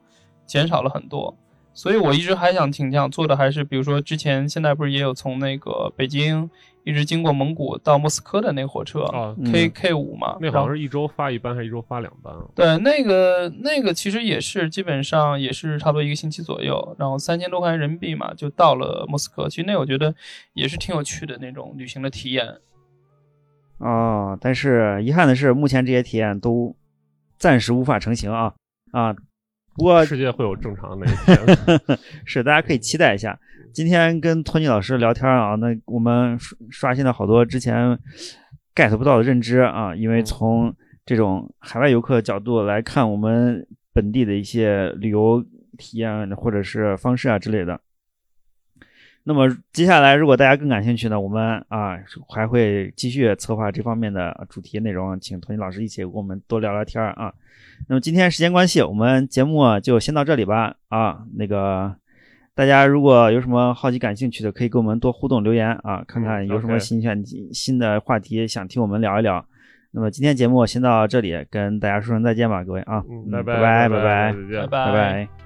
[0.45, 1.35] 减少了很多。
[1.73, 6.49] 所以我一直还想挺想做的，还是比如说之前现在不是也有从那个北京
[6.85, 12.33] 一直经过蒙古到莫斯科的那个火车啊，K K 五嘛，那好像是一周发一班还是一周发两班？
[12.55, 19.49] 对，那个那个其实也是基本上也是差不多一个星期左右，然后三千多块钱人民币嘛，就到了莫斯科。
[19.49, 20.15] 其实那我觉得
[20.53, 22.47] 也是挺有趣的那种旅行的体验。
[23.79, 26.73] 哦，但是遗憾的是，目前这些体验都
[27.37, 28.53] 暂时无法成型啊
[28.93, 29.13] 啊。
[29.75, 33.37] 不过世界会有正常的那一天， 是大家可以期待一下。
[33.73, 37.99] 今天跟托尼老师聊天啊，那我们刷新了好多之前
[38.73, 39.93] get 不到的认知啊。
[39.93, 40.73] 因为从
[41.05, 45.43] 这种海外游客角度来看，我们本地的一些旅游
[45.77, 47.77] 体验或者是方式啊之类的。
[49.27, 51.97] 那么接下来，如果大家更感兴趣呢，我们啊
[52.29, 57.33] 还会继续策划这方面的主题内容，请托尼老师一起跟我们多聊聊天啊。
[57.89, 60.75] 那么今天时间关系，我们节目就先到这里吧。
[60.89, 61.95] 啊，那个
[62.53, 69.43] 大家如果有什么好奇、感兴趣的，可以跟我们多互动留言啊，看看有什么新选新的话题想听我们聊一聊。
[69.89, 75.44] 那么今天节目先到这里，跟大家说声再见吧，各位啊，嗯，拜拜拜拜拜拜拜。